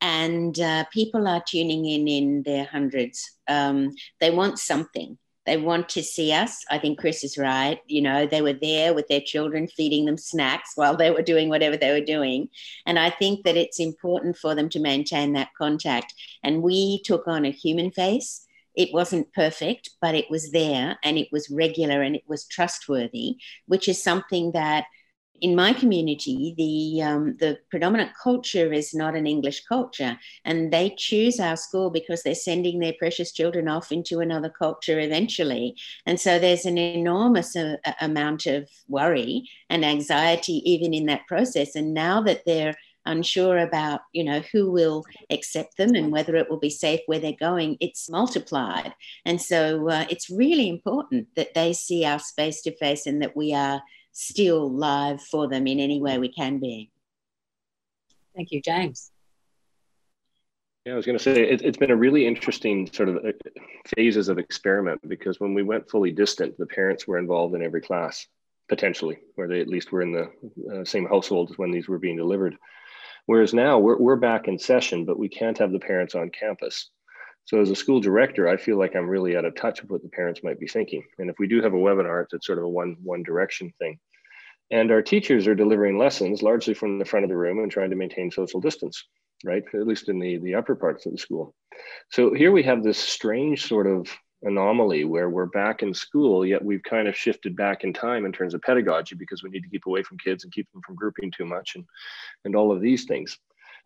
and 0.03 0.59
uh, 0.59 0.85
people 0.93 1.29
are 1.29 1.43
tuning 1.47 1.87
in 1.87 2.09
in 2.09 2.43
their 2.43 2.65
hundreds. 2.65 3.39
Um, 3.49 3.91
they 4.21 4.33
want 4.33 4.59
something. 4.59 5.17
They 5.45 5.57
want 5.57 5.89
to 5.91 6.03
see 6.03 6.33
us. 6.33 6.65
I 6.71 6.79
think 6.79 6.99
Chris 6.99 7.25
is 7.25 7.37
right. 7.37 7.81
You 7.87 8.03
know, 8.03 8.27
they 8.27 8.43
were 8.43 8.53
there 8.53 8.95
with 8.95 9.09
their 9.09 9.21
children, 9.21 9.67
feeding 9.67 10.05
them 10.05 10.17
snacks 10.17 10.73
while 10.75 10.97
they 10.97 11.11
were 11.11 11.23
doing 11.23 11.49
whatever 11.49 11.77
they 11.77 11.91
were 11.93 12.05
doing. 12.05 12.49
And 12.87 12.99
I 12.99 13.11
think 13.11 13.45
that 13.45 13.57
it's 13.57 13.81
important 13.81 14.37
for 14.37 14.55
them 14.55 14.69
to 14.71 14.81
maintain 14.81 15.33
that 15.33 15.55
contact. 15.59 16.15
And 16.43 16.63
we 16.63 17.03
took 17.05 17.27
on 17.27 17.45
a 17.45 17.51
human 17.51 17.91
face. 17.91 18.47
It 18.75 18.89
wasn't 18.93 19.33
perfect, 19.35 19.91
but 20.01 20.15
it 20.15 20.31
was 20.31 20.51
there 20.51 20.99
and 21.05 21.19
it 21.19 21.29
was 21.31 21.51
regular 21.51 22.01
and 22.01 22.17
it 22.17 22.25
was 22.27 22.47
trustworthy, 22.47 23.37
which 23.67 23.87
is 23.87 24.03
something 24.03 24.53
that 24.53 24.87
in 25.43 25.57
my 25.57 25.73
community, 25.73 26.55
the 26.57 27.03
um, 27.03 27.37
the 27.41 27.59
predominant 27.69 28.13
culture 28.23 28.73
is 28.73 28.95
not 28.95 29.17
an 29.17 29.27
English 29.27 29.65
culture, 29.65 30.17
and 30.45 30.73
they 30.73 30.95
choose 30.97 31.41
our 31.41 31.57
school 31.57 31.91
because 31.91 32.23
they're 32.23 32.35
sending 32.37 32.79
their 32.79 32.95
precious 32.97 33.33
children 33.33 33.67
off 33.67 33.91
into 33.91 34.21
another 34.21 34.49
culture 34.49 35.01
eventually. 35.01 35.75
And 36.07 36.21
so 36.21 36.39
there's 36.39 36.65
an 36.65 36.79
enormous 36.79 37.57
uh, 37.57 37.77
amount 38.01 38.47
of 38.47 38.69
worry 38.87 39.51
and 39.69 39.85
anxiety 39.85 40.63
even 40.65 40.95
in 40.95 41.07
that 41.07 41.27
process. 41.27 41.75
And 41.75 41.93
now 41.93 42.23
that 42.23 42.45
they're 42.47 42.77
unsure 43.05 43.59
about 43.59 44.03
you 44.13 44.23
know 44.23 44.41
who 44.53 44.71
will 44.71 45.03
accept 45.31 45.77
them 45.77 45.97
and 45.97 46.13
whether 46.13 46.37
it 46.37 46.49
will 46.49 46.61
be 46.61 46.71
safe 46.71 47.01
where 47.07 47.19
they're 47.19 47.33
going 47.33 47.77
it's 47.81 48.09
multiplied 48.09 48.95
and 49.25 49.43
so 49.43 49.89
uh, 49.89 50.05
it's 50.09 50.31
really 50.31 50.69
important 50.69 51.27
that 51.35 51.53
they 51.53 51.73
see 51.73 52.05
us 52.05 52.31
face 52.37 52.63
to 52.63 52.71
face 52.77 53.05
and 53.05 53.21
that 53.21 53.37
we 53.37 53.53
are 53.53 53.83
still 54.13 54.71
live 54.71 55.23
for 55.23 55.49
them 55.49 55.67
in 55.67 55.81
any 55.81 56.01
way 56.01 56.19
we 56.19 56.29
can 56.29 56.59
be. 56.59 56.91
Thank 58.37 58.53
you, 58.53 58.63
James. 58.63 59.11
Yeah, 60.85 60.95
I 60.95 60.97
was 60.97 61.07
going 61.07 61.19
to 61.19 61.23
say 61.23 61.49
it, 61.49 61.61
has 61.61 61.77
been 61.77 61.93
a 61.93 61.97
really 61.97 62.27
interesting 62.27 62.91
sort 62.93 63.09
of 63.09 63.17
uh, 63.17 63.33
phases 63.97 64.29
of 64.29 64.39
experiment 64.39 65.01
because 65.09 65.39
when 65.39 65.55
we 65.55 65.63
went 65.63 65.89
fully 65.89 66.11
distant, 66.11 66.59
the 66.59 66.67
parents 66.67 67.07
were 67.07 67.19
involved 67.19 67.55
in 67.55 67.63
every 67.63 67.81
class 67.81 68.27
potentially, 68.69 69.19
or 69.37 69.47
they 69.47 69.61
at 69.61 69.69
least 69.69 69.93
were 69.93 70.03
in 70.03 70.13
the 70.13 70.31
uh, 70.73 70.85
same 70.85 71.07
household 71.07 71.51
as 71.51 71.59
when 71.59 71.71
these 71.71 71.89
were 71.89 71.99
being 71.99 72.17
delivered. 72.17 72.57
Whereas 73.27 73.55
now 73.55 73.79
we're, 73.79 73.99
we're 73.99 74.17
back 74.17 74.49
in 74.49 74.59
session, 74.59 75.05
but 75.05 75.19
we 75.19 75.29
can't 75.29 75.59
have 75.59 75.73
the 75.73 75.79
parents 75.79 76.15
on 76.15 76.31
campus. 76.31 76.91
So 77.45 77.61
as 77.61 77.71
a 77.71 77.77
school 77.77 78.01
director, 78.01 78.49
I 78.49 78.57
feel 78.57 78.79
like 78.79 78.95
I'm 78.95 79.09
really 79.09 79.37
out 79.37 79.45
of 79.45 79.55
touch 79.55 79.83
with 79.83 79.91
what 79.91 80.03
the 80.03 80.09
parents 80.09 80.43
might 80.43 80.61
be 80.61 80.69
thinking. 80.69 81.03
And 81.19 81.29
if 81.29 81.37
we 81.39 81.49
do 81.49 81.61
have 81.63 81.75
a 81.75 81.77
webinar, 81.77 82.27
it's 82.33 82.47
sort 82.47 82.59
of 82.59 82.65
a 82.65 82.69
one 82.69 82.97
one 83.03 83.23
direction 83.23 83.73
thing. 83.79 83.99
And 84.71 84.91
our 84.91 85.03
teachers 85.03 85.47
are 85.47 85.55
delivering 85.55 85.99
lessons 85.99 86.43
largely 86.43 86.73
from 86.73 86.99
the 86.99 87.05
front 87.05 87.25
of 87.25 87.31
the 87.31 87.37
room 87.37 87.59
and 87.59 87.71
trying 87.71 87.91
to 87.91 87.97
maintain 87.97 88.31
social 88.31 88.61
distance, 88.61 89.05
right? 89.45 89.63
At 89.75 89.87
least 89.87 90.09
in 90.09 90.19
the, 90.19 90.39
the 90.39 90.55
upper 90.55 90.75
parts 90.75 91.05
of 91.05 91.13
the 91.13 91.19
school. 91.19 91.55
So 92.11 92.33
here 92.33 92.53
we 92.53 92.63
have 92.63 92.83
this 92.83 92.99
strange 92.99 93.67
sort 93.67 93.87
of 93.87 94.09
anomaly 94.45 95.05
where 95.05 95.31
we're 95.31 95.47
back 95.47 95.83
in 95.83 95.93
school, 95.93 96.45
yet 96.45 96.65
we've 96.65 96.83
kind 96.83 97.07
of 97.07 97.17
shifted 97.17 97.55
back 97.55 97.85
in 97.85 97.93
time 97.93 98.25
in 98.25 98.33
terms 98.33 98.55
of 98.55 98.63
pedagogy 98.63 99.15
because 99.15 99.43
we 99.43 99.51
need 99.51 99.63
to 99.63 99.69
keep 99.69 99.87
away 99.87 100.03
from 100.03 100.19
kids 100.19 100.45
and 100.45 100.53
keep 100.53 100.71
them 100.73 100.83
from 100.85 100.97
grouping 100.97 101.31
too 101.31 101.45
much 101.45 101.73
and, 101.77 101.85
and 102.45 102.57
all 102.57 102.73
of 102.73 102.81
these 102.81 103.05
things. 103.05 103.39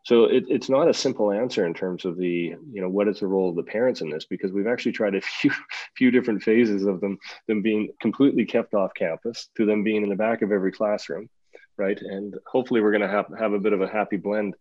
So 0.07 0.27
it, 0.27 0.45
it's 0.47 0.69
not 0.69 0.89
a 0.89 0.95
simple 0.95 1.33
answer 1.33 1.67
in 1.67 1.75
terms 1.75 2.05
of 2.05 2.17
the, 2.17 2.55
you 2.73 2.81
know, 2.81 2.89
what 2.89 3.09
is 3.09 3.19
the 3.19 3.27
role 3.27 3.51
of 3.51 3.57
the 3.57 3.65
parents 3.65 4.03
in 4.03 4.09
this? 4.09 4.25
Because 4.25 4.53
we've 4.53 4.69
actually 4.69 4.93
tried 4.93 5.17
a 5.17 5.21
few, 5.41 5.51
few 5.97 6.13
different 6.13 6.45
phases 6.45 6.85
of 6.85 7.01
them, 7.01 7.19
them 7.49 7.61
being 7.61 7.89
completely 8.01 8.45
kept 8.45 8.73
off 8.73 8.95
campus 8.95 9.49
to 9.57 9.67
them 9.67 9.83
being 9.83 10.05
in 10.05 10.09
the 10.09 10.15
back 10.15 10.43
of 10.43 10.53
every 10.53 10.71
classroom, 10.71 11.29
right? 11.77 12.01
And 12.01 12.37
hopefully 12.47 12.83
we're 12.83 12.93
going 12.93 13.03
to 13.03 13.09
have, 13.09 13.27
have 13.37 13.53
a 13.53 13.59
bit 13.59 13.73
of 13.73 13.81
a 13.81 13.89
happy 13.89 14.17
blend 14.17 14.55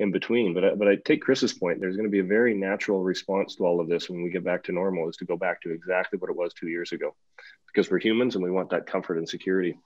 in 0.00 0.12
between. 0.12 0.52
But 0.52 0.64
I, 0.66 0.74
but 0.74 0.86
I 0.86 0.96
take 0.96 1.22
Chris's 1.22 1.54
point. 1.54 1.80
There's 1.80 1.96
going 1.96 2.06
to 2.06 2.12
be 2.12 2.18
a 2.18 2.24
very 2.24 2.52
natural 2.52 3.02
response 3.02 3.54
to 3.54 3.64
all 3.64 3.80
of 3.80 3.88
this 3.88 4.10
when 4.10 4.22
we 4.22 4.28
get 4.28 4.44
back 4.44 4.64
to 4.64 4.72
normal, 4.72 5.08
is 5.08 5.16
to 5.16 5.24
go 5.24 5.38
back 5.38 5.62
to 5.62 5.72
exactly 5.72 6.18
what 6.18 6.28
it 6.28 6.36
was 6.36 6.52
two 6.52 6.68
years 6.68 6.92
ago, 6.92 7.16
because 7.72 7.90
we're 7.90 8.00
humans 8.00 8.34
and 8.34 8.44
we 8.44 8.50
want 8.50 8.68
that 8.68 8.86
comfort 8.86 9.16
and 9.16 9.26
security. 9.26 9.78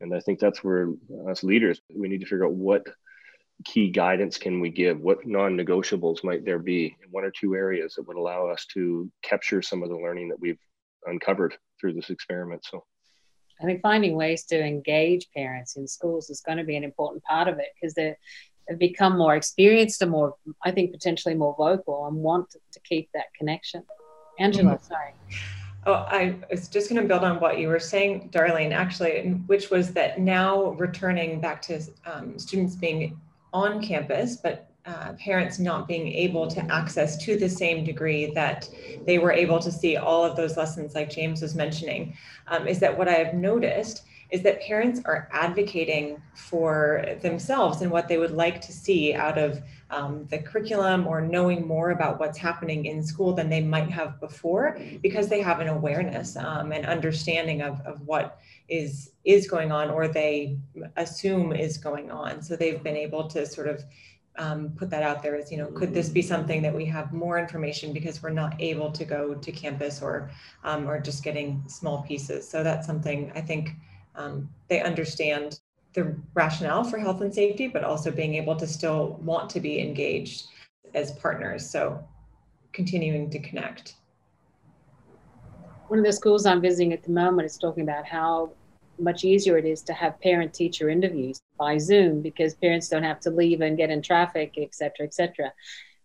And 0.00 0.14
I 0.14 0.20
think 0.20 0.38
that's 0.38 0.62
where 0.62 0.90
as 1.28 1.42
leaders 1.42 1.80
we 1.92 2.06
need 2.06 2.20
to 2.20 2.26
figure 2.26 2.46
out 2.46 2.52
what 2.52 2.86
key 3.64 3.90
guidance 3.90 4.38
can 4.38 4.60
we 4.60 4.70
give? 4.70 5.00
What 5.00 5.26
non-negotiables 5.26 6.24
might 6.24 6.44
there 6.44 6.58
be 6.58 6.96
in 7.02 7.10
one 7.10 7.24
or 7.24 7.30
two 7.30 7.54
areas 7.54 7.94
that 7.94 8.06
would 8.06 8.16
allow 8.16 8.48
us 8.48 8.66
to 8.74 9.10
capture 9.22 9.62
some 9.62 9.82
of 9.82 9.88
the 9.88 9.96
learning 9.96 10.28
that 10.28 10.40
we've 10.40 10.58
uncovered 11.06 11.56
through 11.80 11.94
this 11.94 12.10
experiment? 12.10 12.64
So 12.64 12.84
I 13.60 13.64
think 13.64 13.82
finding 13.82 14.16
ways 14.16 14.44
to 14.46 14.62
engage 14.62 15.28
parents 15.36 15.76
in 15.76 15.86
schools 15.86 16.30
is 16.30 16.40
going 16.40 16.58
to 16.58 16.64
be 16.64 16.76
an 16.76 16.84
important 16.84 17.22
part 17.24 17.48
of 17.48 17.58
it 17.58 17.68
because 17.74 17.94
they've 17.94 18.78
become 18.78 19.18
more 19.18 19.36
experienced 19.36 20.00
and 20.00 20.10
more, 20.10 20.36
I 20.64 20.70
think, 20.70 20.92
potentially 20.92 21.34
more 21.34 21.54
vocal 21.58 22.06
and 22.06 22.16
want 22.16 22.50
to 22.50 22.80
keep 22.80 23.10
that 23.12 23.26
connection. 23.38 23.82
Angela, 24.38 24.76
mm-hmm. 24.76 24.84
sorry. 24.84 25.14
Oh, 25.86 25.94
I 25.94 26.36
was 26.50 26.68
just 26.68 26.90
going 26.90 27.00
to 27.00 27.08
build 27.08 27.24
on 27.24 27.40
what 27.40 27.58
you 27.58 27.68
were 27.68 27.80
saying, 27.80 28.30
Darlene, 28.30 28.72
actually, 28.72 29.30
which 29.46 29.70
was 29.70 29.92
that 29.94 30.20
now 30.20 30.72
returning 30.72 31.40
back 31.40 31.62
to 31.62 31.82
um, 32.04 32.38
students 32.38 32.76
being 32.76 33.18
on 33.52 33.82
campus, 33.82 34.36
but 34.36 34.70
uh, 34.86 35.12
parents 35.18 35.58
not 35.58 35.86
being 35.86 36.08
able 36.08 36.46
to 36.46 36.60
access 36.72 37.16
to 37.18 37.36
the 37.36 37.48
same 37.48 37.84
degree 37.84 38.32
that 38.32 38.68
they 39.04 39.18
were 39.18 39.32
able 39.32 39.58
to 39.58 39.70
see 39.70 39.96
all 39.96 40.24
of 40.24 40.36
those 40.36 40.56
lessons 40.56 40.94
like 40.94 41.10
James 41.10 41.42
was 41.42 41.54
mentioning, 41.54 42.16
um, 42.48 42.66
is 42.66 42.78
that 42.80 42.96
what 42.96 43.08
I 43.08 43.14
have 43.14 43.34
noticed 43.34 44.04
is 44.30 44.42
that 44.42 44.62
parents 44.62 45.00
are 45.04 45.28
advocating 45.32 46.22
for 46.34 47.04
themselves 47.20 47.82
and 47.82 47.90
what 47.90 48.08
they 48.08 48.16
would 48.16 48.30
like 48.30 48.60
to 48.60 48.72
see 48.72 49.12
out 49.12 49.36
of 49.36 49.60
um, 49.90 50.24
the 50.30 50.38
curriculum 50.38 51.06
or 51.06 51.20
knowing 51.20 51.66
more 51.66 51.90
about 51.90 52.20
what's 52.20 52.38
happening 52.38 52.86
in 52.86 53.02
school 53.02 53.32
than 53.32 53.50
they 53.50 53.60
might 53.60 53.90
have 53.90 54.20
before 54.20 54.78
because 55.02 55.28
they 55.28 55.40
have 55.40 55.60
an 55.60 55.68
awareness 55.68 56.36
um, 56.36 56.72
and 56.72 56.86
understanding 56.86 57.60
of, 57.60 57.80
of 57.80 58.00
what 58.06 58.40
is 58.70 59.10
is 59.24 59.48
going 59.48 59.72
on 59.72 59.90
or 59.90 60.08
they 60.08 60.56
assume 60.96 61.52
is 61.52 61.76
going 61.76 62.10
on. 62.10 62.40
So 62.40 62.56
they've 62.56 62.82
been 62.82 62.96
able 62.96 63.28
to 63.28 63.44
sort 63.44 63.68
of 63.68 63.84
um, 64.38 64.72
put 64.76 64.88
that 64.90 65.02
out 65.02 65.22
there 65.22 65.36
as 65.36 65.50
you 65.50 65.58
know 65.58 65.66
could 65.66 65.92
this 65.92 66.08
be 66.08 66.22
something 66.22 66.62
that 66.62 66.74
we 66.74 66.84
have 66.86 67.12
more 67.12 67.38
information 67.38 67.92
because 67.92 68.22
we're 68.22 68.30
not 68.30 68.54
able 68.60 68.90
to 68.92 69.04
go 69.04 69.34
to 69.34 69.52
campus 69.52 70.00
or 70.00 70.30
um, 70.64 70.88
or 70.88 71.00
just 71.00 71.22
getting 71.24 71.62
small 71.66 72.02
pieces. 72.02 72.48
So 72.48 72.62
that's 72.62 72.86
something 72.86 73.32
i 73.34 73.40
think 73.40 73.70
um, 74.14 74.48
they 74.68 74.80
understand 74.80 75.60
the 75.92 76.16
rationale 76.34 76.84
for 76.84 76.98
health 76.98 77.20
and 77.20 77.34
safety 77.34 77.66
but 77.66 77.82
also 77.82 78.10
being 78.10 78.34
able 78.34 78.54
to 78.56 78.66
still 78.66 79.18
want 79.22 79.50
to 79.50 79.60
be 79.60 79.80
engaged 79.80 80.46
as 80.94 81.12
partners. 81.12 81.68
So 81.68 82.02
continuing 82.72 83.30
to 83.30 83.38
connect. 83.40 83.96
One 85.88 85.98
of 85.98 86.04
the 86.04 86.12
schools 86.12 86.46
i'm 86.46 86.60
visiting 86.60 86.92
at 86.92 87.02
the 87.02 87.10
moment 87.10 87.46
is 87.46 87.58
talking 87.58 87.82
about 87.82 88.06
how 88.06 88.52
much 89.00 89.24
easier 89.24 89.56
it 89.58 89.64
is 89.64 89.82
to 89.82 89.92
have 89.92 90.20
parent 90.20 90.52
teacher 90.52 90.88
interviews 90.88 91.40
by 91.58 91.78
Zoom 91.78 92.22
because 92.22 92.54
parents 92.54 92.88
don't 92.88 93.02
have 93.02 93.20
to 93.20 93.30
leave 93.30 93.60
and 93.60 93.76
get 93.76 93.90
in 93.90 94.02
traffic, 94.02 94.54
et 94.56 94.74
cetera, 94.74 95.06
et 95.06 95.14
cetera. 95.14 95.52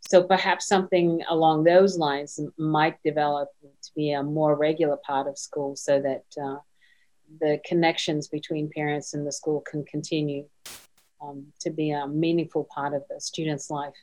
So 0.02 0.24
perhaps 0.24 0.68
something 0.68 1.24
along 1.30 1.64
those 1.64 1.98
lines 1.98 2.40
might 2.58 3.02
develop 3.04 3.50
to 3.62 3.92
be 3.96 4.12
a 4.12 4.22
more 4.22 4.56
regular 4.56 4.98
part 4.98 5.28
of 5.28 5.38
school 5.38 5.76
so 5.76 6.00
that 6.02 6.26
uh, 6.42 6.58
the 7.40 7.60
connections 7.66 8.28
between 8.28 8.70
parents 8.70 9.14
and 9.14 9.26
the 9.26 9.32
school 9.32 9.62
can 9.62 9.84
continue 9.86 10.46
um, 11.22 11.48
to 11.62 11.72
be 11.72 11.92
a 11.92 12.08
meaningful 12.08 12.68
part 12.74 12.94
of 12.94 13.04
the 13.10 13.20
student's 13.20 13.70
life. 13.70 13.96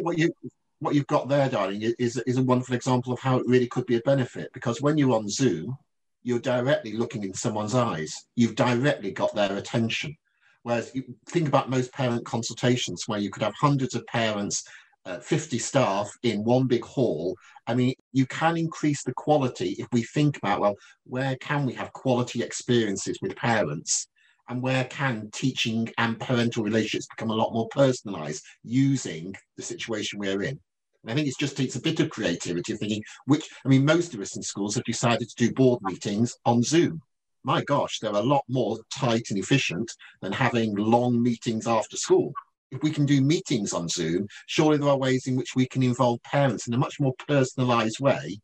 What 0.00 0.18
you 0.18 0.32
what 0.80 0.94
you've 0.94 1.06
got 1.06 1.28
there, 1.28 1.48
Darlene, 1.48 1.94
is 1.98 2.16
is 2.18 2.36
a 2.36 2.42
wonderful 2.42 2.74
example 2.74 3.12
of 3.12 3.20
how 3.20 3.38
it 3.38 3.46
really 3.46 3.66
could 3.66 3.86
be 3.86 3.96
a 3.96 4.00
benefit 4.00 4.52
because 4.52 4.82
when 4.82 4.98
you're 4.98 5.16
on 5.16 5.28
Zoom, 5.28 5.76
you're 6.22 6.40
directly 6.40 6.92
looking 6.92 7.24
in 7.24 7.34
someone's 7.34 7.74
eyes. 7.74 8.14
You've 8.36 8.54
directly 8.54 9.10
got 9.10 9.34
their 9.34 9.56
attention. 9.56 10.16
Whereas 10.62 10.92
you 10.94 11.04
think 11.26 11.48
about 11.48 11.70
most 11.70 11.92
parent 11.92 12.24
consultations 12.26 13.04
where 13.06 13.18
you 13.18 13.30
could 13.30 13.42
have 13.42 13.54
hundreds 13.58 13.94
of 13.94 14.06
parents, 14.06 14.62
uh, 15.06 15.18
50 15.18 15.58
staff 15.58 16.10
in 16.22 16.44
one 16.44 16.66
big 16.66 16.84
hall. 16.84 17.36
I 17.66 17.74
mean, 17.74 17.94
you 18.12 18.26
can 18.26 18.56
increase 18.56 19.02
the 19.02 19.14
quality 19.14 19.76
if 19.78 19.86
we 19.92 20.02
think 20.02 20.36
about, 20.36 20.60
well, 20.60 20.76
where 21.04 21.36
can 21.36 21.64
we 21.64 21.72
have 21.74 21.92
quality 21.92 22.42
experiences 22.42 23.18
with 23.22 23.36
parents? 23.36 24.08
And 24.48 24.60
where 24.60 24.84
can 24.84 25.30
teaching 25.32 25.88
and 25.96 26.18
parental 26.18 26.64
relationships 26.64 27.06
become 27.06 27.30
a 27.30 27.34
lot 27.34 27.54
more 27.54 27.68
personalized 27.68 28.44
using 28.62 29.34
the 29.56 29.62
situation 29.62 30.18
we're 30.18 30.42
in? 30.42 30.60
I 31.06 31.14
think 31.14 31.26
it's 31.26 31.38
just 31.38 31.56
takes 31.56 31.76
a 31.76 31.80
bit 31.80 32.00
of 32.00 32.10
creativity 32.10 32.72
of 32.72 32.78
thinking 32.78 33.02
which 33.26 33.48
I 33.64 33.68
mean 33.68 33.84
most 33.84 34.14
of 34.14 34.20
us 34.20 34.36
in 34.36 34.42
schools 34.42 34.74
have 34.74 34.84
decided 34.84 35.28
to 35.28 35.36
do 35.36 35.52
board 35.52 35.80
meetings 35.82 36.36
on 36.44 36.62
Zoom. 36.62 37.00
My 37.42 37.62
gosh, 37.64 37.98
they're 37.98 38.10
a 38.10 38.20
lot 38.20 38.44
more 38.48 38.78
tight 38.94 39.30
and 39.30 39.38
efficient 39.38 39.90
than 40.20 40.32
having 40.32 40.74
long 40.76 41.22
meetings 41.22 41.66
after 41.66 41.96
school. 41.96 42.32
If 42.70 42.82
we 42.82 42.90
can 42.90 43.06
do 43.06 43.22
meetings 43.22 43.72
on 43.72 43.88
Zoom, 43.88 44.28
surely 44.46 44.76
there 44.76 44.90
are 44.90 44.98
ways 44.98 45.26
in 45.26 45.36
which 45.36 45.56
we 45.56 45.66
can 45.66 45.82
involve 45.82 46.22
parents 46.22 46.68
in 46.68 46.74
a 46.74 46.78
much 46.78 47.00
more 47.00 47.14
personalized 47.26 47.98
way, 47.98 48.40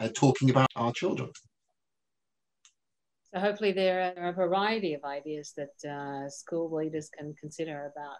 uh, 0.00 0.08
talking 0.14 0.50
about 0.50 0.68
our 0.74 0.92
children. 0.92 1.30
So 3.32 3.40
hopefully 3.40 3.70
there 3.70 4.12
are 4.18 4.30
a 4.30 4.32
variety 4.32 4.94
of 4.94 5.04
ideas 5.04 5.54
that 5.56 5.88
uh, 5.88 6.28
school 6.28 6.74
leaders 6.74 7.08
can 7.16 7.34
consider 7.40 7.92
about 7.94 8.16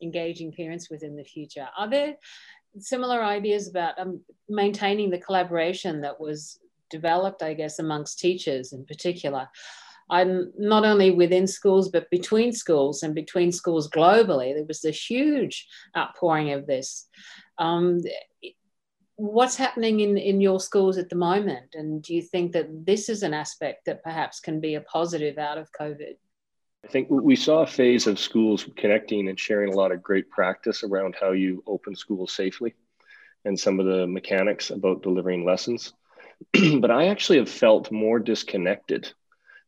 engaging 0.00 0.52
parents 0.52 0.88
with 0.88 1.02
in 1.02 1.16
the 1.16 1.24
future. 1.24 1.68
Are 1.76 1.90
there 1.90 2.16
similar 2.78 3.22
ideas 3.22 3.68
about 3.68 3.98
um, 3.98 4.20
maintaining 4.48 5.10
the 5.10 5.18
collaboration 5.18 6.00
that 6.02 6.20
was 6.20 6.58
developed, 6.90 7.42
I 7.42 7.54
guess, 7.54 7.78
amongst 7.78 8.18
teachers 8.18 8.72
in 8.72 8.84
particular. 8.84 9.48
I'm 10.10 10.52
not 10.58 10.84
only 10.84 11.10
within 11.10 11.46
schools, 11.46 11.88
but 11.88 12.10
between 12.10 12.52
schools 12.52 13.02
and 13.02 13.14
between 13.14 13.52
schools 13.52 13.88
globally. 13.88 14.54
There 14.54 14.64
was 14.66 14.84
a 14.84 14.90
huge 14.90 15.66
outpouring 15.96 16.52
of 16.52 16.66
this. 16.66 17.08
Um, 17.58 18.02
what's 19.16 19.56
happening 19.56 20.00
in, 20.00 20.18
in 20.18 20.40
your 20.40 20.60
schools 20.60 20.98
at 20.98 21.08
the 21.08 21.16
moment? 21.16 21.74
And 21.74 22.02
do 22.02 22.14
you 22.14 22.22
think 22.22 22.52
that 22.52 22.68
this 22.84 23.08
is 23.08 23.22
an 23.22 23.32
aspect 23.32 23.86
that 23.86 24.02
perhaps 24.02 24.40
can 24.40 24.60
be 24.60 24.74
a 24.74 24.82
positive 24.82 25.38
out 25.38 25.58
of 25.58 25.72
COVID? 25.72 26.16
I 26.84 26.86
think 26.86 27.08
we 27.10 27.34
saw 27.34 27.62
a 27.62 27.66
phase 27.66 28.06
of 28.06 28.18
schools 28.18 28.68
connecting 28.76 29.28
and 29.28 29.40
sharing 29.40 29.72
a 29.72 29.76
lot 29.76 29.90
of 29.90 30.02
great 30.02 30.28
practice 30.28 30.84
around 30.84 31.16
how 31.18 31.32
you 31.32 31.64
open 31.66 31.96
schools 31.96 32.32
safely 32.32 32.74
and 33.46 33.58
some 33.58 33.80
of 33.80 33.86
the 33.86 34.06
mechanics 34.06 34.70
about 34.70 35.02
delivering 35.02 35.46
lessons. 35.46 35.94
but 36.80 36.90
I 36.90 37.06
actually 37.06 37.38
have 37.38 37.48
felt 37.48 37.90
more 37.90 38.18
disconnected 38.18 39.10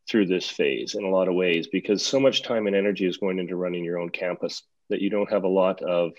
through 0.07 0.27
this 0.27 0.47
phase 0.47 0.93
in 0.93 1.03
a 1.03 1.09
lot 1.09 1.27
of 1.27 1.33
ways 1.33 1.67
because 1.67 2.05
so 2.05 2.19
much 2.19 2.43
time 2.43 2.67
and 2.67 2.75
energy 2.75 3.07
is 3.07 3.17
going 3.17 3.39
into 3.39 3.55
running 3.55 3.83
your 3.83 3.97
own 3.97 4.09
campus 4.09 4.61
that 4.89 5.01
you 5.01 5.09
don't 5.09 5.31
have 5.31 5.43
a 5.43 5.49
lot 5.49 5.81
of 5.81 6.11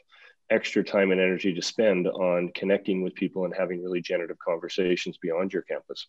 extra 0.51 0.83
time 0.83 1.13
and 1.13 1.21
energy 1.21 1.55
to 1.55 1.63
spend 1.63 2.09
on 2.09 2.51
connecting 2.55 3.03
with 3.03 3.15
people 3.15 3.45
and 3.45 3.55
having 3.57 3.83
really 3.83 4.01
generative 4.01 4.39
conversations 4.41 5.17
beyond 5.19 5.53
your 5.53 5.63
campus. 5.63 6.09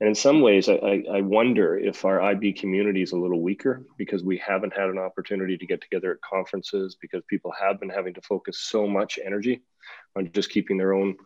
And 0.00 0.08
in 0.08 0.14
some 0.14 0.40
ways, 0.40 0.68
I, 0.68 1.04
I 1.10 1.20
wonder 1.20 1.78
if 1.78 2.04
our 2.04 2.20
IB 2.20 2.54
community 2.54 3.02
is 3.02 3.12
a 3.12 3.16
little 3.16 3.40
weaker 3.40 3.86
because 3.96 4.24
we 4.24 4.36
haven't 4.38 4.74
had 4.74 4.88
an 4.88 4.98
opportunity 4.98 5.56
to 5.56 5.66
get 5.66 5.80
together 5.80 6.12
at 6.12 6.20
conferences 6.20 6.96
because 7.00 7.22
people 7.28 7.52
have 7.58 7.78
been 7.78 7.90
having 7.90 8.14
to 8.14 8.20
focus 8.20 8.58
so 8.58 8.88
much 8.88 9.18
energy 9.24 9.62
on 10.16 10.30
just 10.32 10.50
keeping 10.50 10.78
their 10.78 10.94
own 10.94 11.16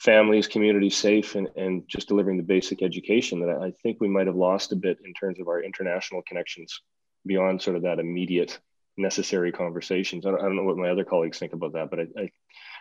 families, 0.00 0.46
communities 0.46 0.96
safe, 0.96 1.34
and, 1.34 1.48
and 1.56 1.84
just 1.88 2.08
delivering 2.08 2.36
the 2.36 2.42
basic 2.42 2.82
education 2.82 3.40
that 3.40 3.48
I 3.48 3.72
think 3.82 3.98
we 4.00 4.08
might 4.08 4.26
have 4.26 4.36
lost 4.36 4.72
a 4.72 4.76
bit 4.76 4.98
in 5.04 5.14
terms 5.14 5.40
of 5.40 5.48
our 5.48 5.62
international 5.62 6.22
connections 6.28 6.80
beyond 7.24 7.62
sort 7.62 7.76
of 7.76 7.82
that 7.82 8.00
immediate 8.00 8.58
necessary 8.98 9.50
conversations. 9.50 10.26
I 10.26 10.30
don't, 10.30 10.40
I 10.40 10.44
don't 10.44 10.56
know 10.56 10.64
what 10.64 10.76
my 10.76 10.90
other 10.90 11.04
colleagues 11.04 11.38
think 11.38 11.54
about 11.54 11.72
that, 11.72 11.90
but 11.90 12.00
I, 12.00 12.06
I 12.18 12.30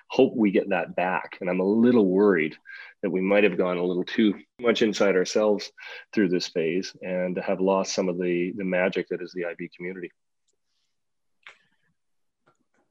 hope 0.07 0.35
we 0.35 0.51
get 0.51 0.69
that 0.69 0.95
back. 0.95 1.37
And 1.41 1.49
I'm 1.49 1.59
a 1.59 1.65
little 1.65 2.05
worried 2.05 2.55
that 3.01 3.09
we 3.09 3.21
might 3.21 3.43
have 3.43 3.57
gone 3.57 3.77
a 3.77 3.83
little 3.83 4.03
too 4.03 4.35
much 4.59 4.81
inside 4.81 5.15
ourselves 5.15 5.71
through 6.13 6.29
this 6.29 6.47
phase 6.47 6.95
and 7.01 7.37
have 7.37 7.59
lost 7.59 7.93
some 7.93 8.09
of 8.09 8.17
the, 8.17 8.53
the 8.55 8.63
magic 8.63 9.09
that 9.09 9.21
is 9.21 9.33
the 9.33 9.45
IB 9.45 9.69
community. 9.75 10.11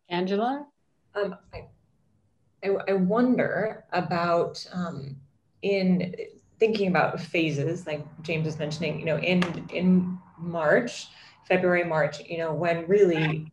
Angela? 0.09 0.67
Um, 1.15 1.37
I, 1.55 1.65
I, 2.65 2.77
I, 2.89 2.93
wonder 2.93 3.85
about 3.93 4.65
um, 4.73 5.17
in 5.63 6.15
thinking 6.59 6.89
about 6.89 7.21
phases, 7.21 7.87
like 7.87 8.05
James 8.23 8.47
was 8.47 8.59
mentioning, 8.59 9.01
you 9.01 9.07
know, 9.07 9.19
in 9.19 9.43
in 9.73 10.19
March, 10.39 11.09
February, 11.49 11.85
March, 11.85 12.21
you 12.21 12.39
know, 12.39 12.53
when 12.53 12.87
really 12.87 13.51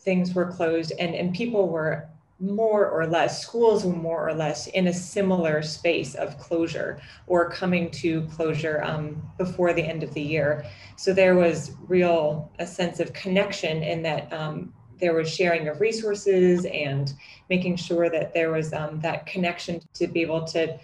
things 0.00 0.34
were 0.34 0.46
closed 0.46 0.92
and, 0.98 1.14
and 1.14 1.34
people 1.34 1.68
were 1.68 2.08
more 2.40 2.88
or 2.88 3.06
less, 3.06 3.42
schools 3.42 3.84
were 3.84 3.92
more 3.92 4.28
or 4.28 4.34
less 4.34 4.66
in 4.68 4.88
a 4.88 4.92
similar 4.92 5.62
space 5.62 6.14
of 6.14 6.38
closure 6.38 7.00
or 7.26 7.50
coming 7.50 7.90
to 7.90 8.22
closure 8.22 8.82
um, 8.82 9.22
before 9.36 9.72
the 9.74 9.82
end 9.82 10.02
of 10.02 10.14
the 10.14 10.22
year. 10.22 10.64
So 10.96 11.12
there 11.12 11.34
was 11.34 11.72
real 11.86 12.50
a 12.58 12.66
sense 12.66 12.98
of 12.98 13.12
connection 13.12 13.82
in 13.82 14.02
that 14.02 14.32
um, 14.32 14.72
there 14.98 15.14
was 15.14 15.32
sharing 15.32 15.68
of 15.68 15.80
resources 15.80 16.66
and 16.66 17.12
making 17.48 17.76
sure 17.76 18.08
that 18.10 18.32
there 18.32 18.50
was 18.50 18.72
um, 18.72 19.00
that 19.00 19.26
connection 19.26 19.80
to 19.94 20.06
be 20.06 20.20
able 20.22 20.44
to 20.48 20.78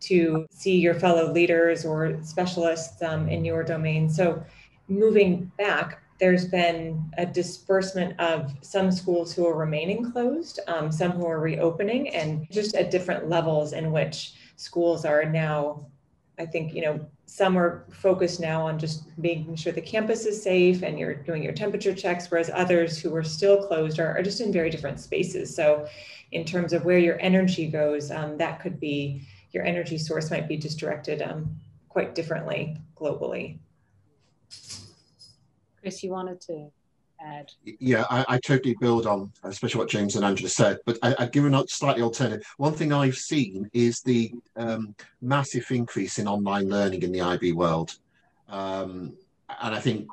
to 0.00 0.46
see 0.50 0.76
your 0.76 0.94
fellow 0.94 1.32
leaders 1.32 1.84
or 1.86 2.18
specialists 2.22 3.00
um, 3.00 3.26
in 3.28 3.42
your 3.42 3.62
domain. 3.62 4.10
So 4.10 4.44
moving 4.86 5.50
back, 5.56 6.03
there's 6.20 6.46
been 6.46 7.12
a 7.18 7.26
disbursement 7.26 8.18
of 8.20 8.52
some 8.62 8.90
schools 8.92 9.34
who 9.34 9.46
are 9.46 9.56
remaining 9.56 10.12
closed, 10.12 10.60
um, 10.68 10.92
some 10.92 11.12
who 11.12 11.26
are 11.26 11.40
reopening, 11.40 12.08
and 12.10 12.46
just 12.50 12.74
at 12.76 12.90
different 12.90 13.28
levels 13.28 13.72
in 13.72 13.90
which 13.90 14.34
schools 14.56 15.04
are 15.04 15.24
now. 15.24 15.86
I 16.38 16.46
think, 16.46 16.74
you 16.74 16.82
know, 16.82 17.06
some 17.26 17.56
are 17.56 17.84
focused 17.90 18.40
now 18.40 18.66
on 18.66 18.78
just 18.78 19.04
making 19.18 19.56
sure 19.56 19.72
the 19.72 19.80
campus 19.80 20.26
is 20.26 20.40
safe 20.40 20.82
and 20.82 20.98
you're 20.98 21.14
doing 21.14 21.42
your 21.42 21.52
temperature 21.52 21.94
checks, 21.94 22.30
whereas 22.30 22.50
others 22.52 22.98
who 22.98 23.14
are 23.14 23.24
still 23.24 23.66
closed 23.66 23.98
are, 23.98 24.16
are 24.16 24.22
just 24.22 24.40
in 24.40 24.52
very 24.52 24.70
different 24.70 25.00
spaces. 25.00 25.54
So, 25.54 25.86
in 26.32 26.44
terms 26.44 26.72
of 26.72 26.84
where 26.84 26.98
your 26.98 27.20
energy 27.20 27.68
goes, 27.68 28.10
um, 28.10 28.36
that 28.38 28.60
could 28.60 28.80
be 28.80 29.22
your 29.52 29.64
energy 29.64 29.98
source 29.98 30.30
might 30.30 30.48
be 30.48 30.56
just 30.56 30.78
directed 30.78 31.22
um, 31.22 31.56
quite 31.88 32.14
differently 32.14 32.76
globally. 32.96 33.58
Chris, 35.84 36.02
you 36.02 36.12
wanted 36.12 36.40
to 36.40 36.70
add? 37.20 37.52
Yeah, 37.78 38.06
I, 38.08 38.24
I 38.26 38.38
totally 38.38 38.74
build 38.80 39.06
on, 39.06 39.30
especially 39.42 39.80
what 39.80 39.90
James 39.90 40.16
and 40.16 40.24
Angela 40.24 40.48
said, 40.48 40.78
but 40.86 40.96
I, 41.02 41.14
I'd 41.18 41.30
give 41.30 41.44
a 41.44 41.68
slightly 41.68 42.00
alternative. 42.00 42.42
One 42.56 42.72
thing 42.72 42.90
I've 42.90 43.18
seen 43.18 43.68
is 43.74 44.00
the 44.00 44.32
um, 44.56 44.94
massive 45.20 45.70
increase 45.70 46.18
in 46.18 46.26
online 46.26 46.70
learning 46.70 47.02
in 47.02 47.12
the 47.12 47.20
IB 47.20 47.52
world. 47.52 47.98
Um, 48.48 49.12
and 49.60 49.74
I 49.74 49.78
think 49.78 50.08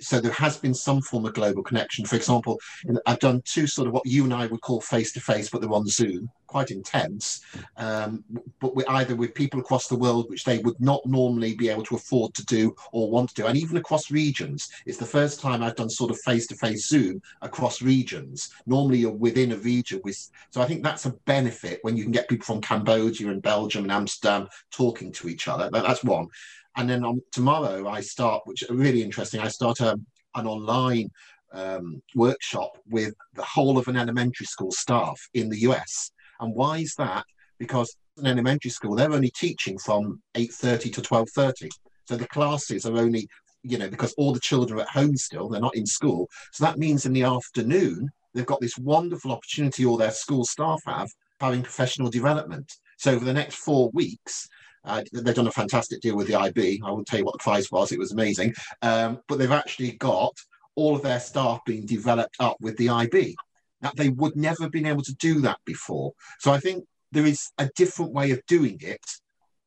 so 0.00 0.20
there 0.20 0.32
has 0.32 0.56
been 0.56 0.74
some 0.74 1.00
form 1.02 1.26
of 1.26 1.34
global 1.34 1.62
connection. 1.62 2.04
For 2.04 2.16
example, 2.16 2.60
I've 3.06 3.18
done 3.18 3.42
two 3.44 3.66
sort 3.66 3.88
of 3.88 3.94
what 3.94 4.06
you 4.06 4.24
and 4.24 4.34
I 4.34 4.46
would 4.46 4.60
call 4.60 4.80
face 4.80 5.12
to 5.12 5.20
face, 5.20 5.50
but 5.50 5.60
they're 5.60 5.72
on 5.72 5.86
Zoom 5.86 6.30
quite 6.54 6.70
intense, 6.70 7.40
um, 7.78 8.22
but 8.60 8.76
with 8.76 8.88
either 8.88 9.16
with 9.16 9.34
people 9.34 9.58
across 9.58 9.88
the 9.88 9.96
world, 9.96 10.30
which 10.30 10.44
they 10.44 10.58
would 10.58 10.80
not 10.80 11.04
normally 11.04 11.52
be 11.52 11.68
able 11.68 11.82
to 11.82 11.96
afford 11.96 12.32
to 12.32 12.44
do 12.46 12.72
or 12.92 13.10
want 13.10 13.28
to 13.28 13.34
do, 13.34 13.46
and 13.46 13.58
even 13.58 13.76
across 13.76 14.08
regions. 14.12 14.70
It's 14.86 14.96
the 14.98 15.04
first 15.04 15.40
time 15.40 15.64
I've 15.64 15.74
done 15.74 15.90
sort 15.90 16.12
of 16.12 16.20
face-to-face 16.20 16.86
Zoom 16.86 17.20
across 17.42 17.82
regions. 17.82 18.50
Normally 18.66 18.98
you're 18.98 19.10
within 19.10 19.50
a 19.50 19.56
region 19.56 20.00
with, 20.04 20.30
so 20.50 20.62
I 20.62 20.66
think 20.66 20.84
that's 20.84 21.06
a 21.06 21.16
benefit 21.26 21.80
when 21.82 21.96
you 21.96 22.04
can 22.04 22.12
get 22.12 22.28
people 22.28 22.46
from 22.46 22.60
Cambodia 22.60 23.30
and 23.30 23.42
Belgium 23.42 23.82
and 23.82 23.92
Amsterdam 23.92 24.48
talking 24.70 25.10
to 25.10 25.28
each 25.28 25.48
other. 25.48 25.68
That's 25.72 26.04
one. 26.04 26.28
And 26.76 26.88
then 26.88 27.04
on 27.04 27.20
tomorrow 27.32 27.88
I 27.88 28.00
start, 28.00 28.42
which 28.44 28.62
is 28.62 28.70
really 28.70 29.02
interesting. 29.02 29.40
I 29.40 29.48
start 29.48 29.80
a, 29.80 29.92
um, 29.92 30.06
an 30.34 30.46
online 30.46 31.10
um, 31.52 32.02
workshop 32.14 32.76
with 32.88 33.14
the 33.34 33.42
whole 33.42 33.78
of 33.78 33.86
an 33.88 33.96
elementary 33.96 34.46
school 34.46 34.72
staff 34.72 35.20
in 35.34 35.48
the 35.48 35.58
US. 35.60 36.10
And 36.40 36.54
why 36.54 36.78
is 36.78 36.94
that? 36.96 37.24
Because 37.58 37.96
an 38.16 38.26
elementary 38.26 38.70
school, 38.70 38.94
they're 38.94 39.12
only 39.12 39.30
teaching 39.30 39.78
from 39.78 40.20
8.30 40.34 40.92
to 40.94 41.00
12.30. 41.00 41.68
So 42.06 42.16
the 42.16 42.28
classes 42.28 42.86
are 42.86 42.96
only, 42.98 43.28
you 43.62 43.78
know, 43.78 43.88
because 43.88 44.12
all 44.14 44.32
the 44.32 44.40
children 44.40 44.78
are 44.78 44.82
at 44.82 44.88
home 44.88 45.16
still, 45.16 45.48
they're 45.48 45.60
not 45.60 45.76
in 45.76 45.86
school. 45.86 46.28
So 46.52 46.64
that 46.64 46.78
means 46.78 47.06
in 47.06 47.12
the 47.12 47.22
afternoon, 47.22 48.10
they've 48.34 48.44
got 48.44 48.60
this 48.60 48.76
wonderful 48.78 49.32
opportunity 49.32 49.86
all 49.86 49.96
their 49.96 50.10
school 50.10 50.44
staff 50.44 50.80
have 50.86 51.08
having 51.40 51.62
professional 51.62 52.10
development. 52.10 52.72
So 52.98 53.18
for 53.18 53.24
the 53.24 53.32
next 53.32 53.56
four 53.56 53.90
weeks, 53.92 54.48
uh, 54.84 55.02
they've 55.12 55.34
done 55.34 55.46
a 55.46 55.52
fantastic 55.52 56.00
deal 56.00 56.16
with 56.16 56.26
the 56.26 56.34
IB. 56.34 56.82
I 56.84 56.90
won't 56.90 57.06
tell 57.06 57.18
you 57.18 57.24
what 57.24 57.32
the 57.32 57.42
price 57.42 57.70
was; 57.70 57.92
it 57.92 57.98
was 57.98 58.12
amazing. 58.12 58.54
Um, 58.82 59.20
but 59.28 59.38
they've 59.38 59.50
actually 59.50 59.92
got 59.92 60.34
all 60.76 60.96
of 60.96 61.02
their 61.02 61.20
staff 61.20 61.60
being 61.64 61.86
developed 61.86 62.36
up 62.40 62.56
with 62.60 62.76
the 62.76 62.88
IB. 62.88 63.36
That 63.80 63.96
they 63.96 64.10
would 64.10 64.36
never 64.36 64.62
have 64.62 64.72
been 64.72 64.86
able 64.86 65.02
to 65.02 65.14
do 65.14 65.40
that 65.42 65.58
before. 65.64 66.12
So 66.40 66.52
I 66.52 66.58
think 66.58 66.84
there 67.12 67.26
is 67.26 67.50
a 67.58 67.70
different 67.76 68.12
way 68.12 68.30
of 68.32 68.44
doing 68.46 68.78
it. 68.80 69.04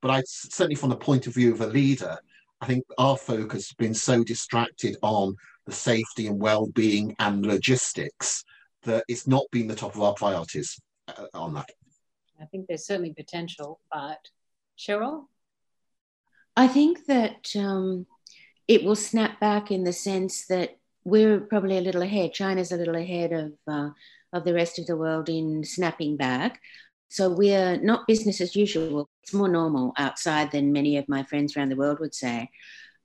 But 0.02 0.12
I 0.12 0.24
certainly, 0.26 0.76
from 0.76 0.90
the 0.90 0.96
point 0.96 1.28
of 1.28 1.34
view 1.34 1.54
of 1.54 1.62
a 1.62 1.68
leader, 1.68 2.18
I 2.62 2.66
think 2.66 2.84
our 2.98 3.18
focus 3.18 3.68
has 3.68 3.76
been 3.76 3.94
so 3.94 4.24
distracted 4.24 4.98
on 5.02 5.36
the 5.66 5.72
safety 5.72 6.28
and 6.28 6.40
well-being 6.40 7.16
and 7.20 7.46
logistics 7.46 8.44
that 8.84 9.04
it's 9.08 9.28
not 9.28 9.46
been 9.52 9.68
the 9.68 9.76
top 9.76 9.96
of 9.96 10.02
our 10.02 10.14
priorities 10.14 10.80
uh, 11.08 11.26
on 11.34 11.54
that. 11.56 11.70
I 12.42 12.46
think 12.46 12.68
there's 12.68 12.86
certainly 12.86 13.14
potential, 13.14 13.80
but 13.92 14.20
Cheryl? 14.78 15.26
I 16.56 16.68
think 16.68 17.06
that 17.06 17.52
um, 17.56 18.06
it 18.68 18.84
will 18.84 18.96
snap 18.96 19.40
back 19.40 19.72
in 19.72 19.84
the 19.84 19.94
sense 19.94 20.48
that 20.48 20.78
we're 21.04 21.40
probably 21.40 21.78
a 21.78 21.82
little 21.82 22.02
ahead. 22.02 22.34
China's 22.34 22.72
a 22.72 22.78
little 22.78 22.96
ahead 22.96 23.32
of 23.32 23.54
uh, 23.68 23.90
of 24.34 24.44
the 24.44 24.54
rest 24.54 24.78
of 24.78 24.86
the 24.88 24.98
world 24.98 25.30
in 25.30 25.64
snapping 25.64 26.18
back. 26.18 26.60
So 27.10 27.30
we're 27.30 27.78
not 27.78 28.08
business 28.08 28.42
as 28.42 28.56
usual. 28.56 29.10
It's 29.24 29.34
more 29.34 29.48
normal 29.48 29.94
outside 29.98 30.52
than 30.52 30.74
many 30.74 30.98
of 30.98 31.08
my 31.08 31.24
friends 31.24 31.56
around 31.56 31.70
the 31.70 31.78
world 31.78 32.00
would 32.00 32.14
say. 32.14 32.50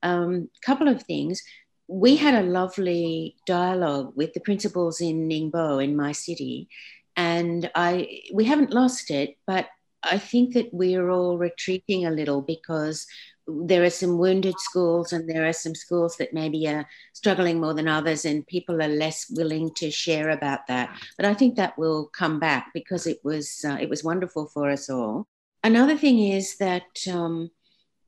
A 0.03 0.09
um, 0.09 0.51
couple 0.63 0.89
of 0.89 1.05
things. 1.05 1.41
We 1.87 2.17
had 2.17 2.35
a 2.35 2.49
lovely 2.49 3.37
dialogue 3.47 4.15
with 4.17 4.33
the 4.33 4.41
principals 4.41 5.01
in 5.01 5.29
Ningbo, 5.29 5.83
in 5.83 5.97
my 5.97 6.13
city, 6.13 6.69
and 7.17 7.71
I 7.75 8.23
we 8.33 8.45
haven't 8.45 8.73
lost 8.73 9.11
it, 9.11 9.37
but 9.47 9.67
I 10.05 10.19
think 10.19 10.55
that 10.55 10.69
we're 10.73 11.11
all 11.11 11.38
retreating 11.38 12.07
a 12.07 12.11
little 12.11 12.43
because 12.43 13.07
there 13.47 13.83
are 13.83 13.91
some 13.91 14.19
wounded 14.19 14.59
schools 14.59 15.12
and 15.12 15.29
there 15.29 15.47
are 15.49 15.53
some 15.53 15.75
schools 15.75 16.17
that 16.17 16.33
maybe 16.33 16.67
are 16.69 16.87
struggling 17.12 17.61
more 17.61 17.75
than 17.75 17.88
others 17.88 18.25
and 18.25 18.47
people 18.47 18.81
are 18.83 18.88
less 18.88 19.27
willing 19.31 19.73
to 19.75 19.91
share 19.91 20.31
about 20.31 20.67
that. 20.69 20.97
But 21.17 21.27
i 21.27 21.35
think 21.35 21.57
that 21.57 21.77
will 21.79 22.09
come 22.17 22.38
back 22.38 22.71
because 22.73 23.07
it 23.07 23.19
was 23.25 23.65
uh, 23.65 23.79
it 23.81 23.88
was 23.88 24.05
wonderful 24.05 24.47
for 24.47 24.71
us 24.71 24.88
all. 24.88 25.27
Another 25.65 25.97
thing 25.97 26.21
is 26.21 26.57
that 26.59 26.87
um, 27.11 27.51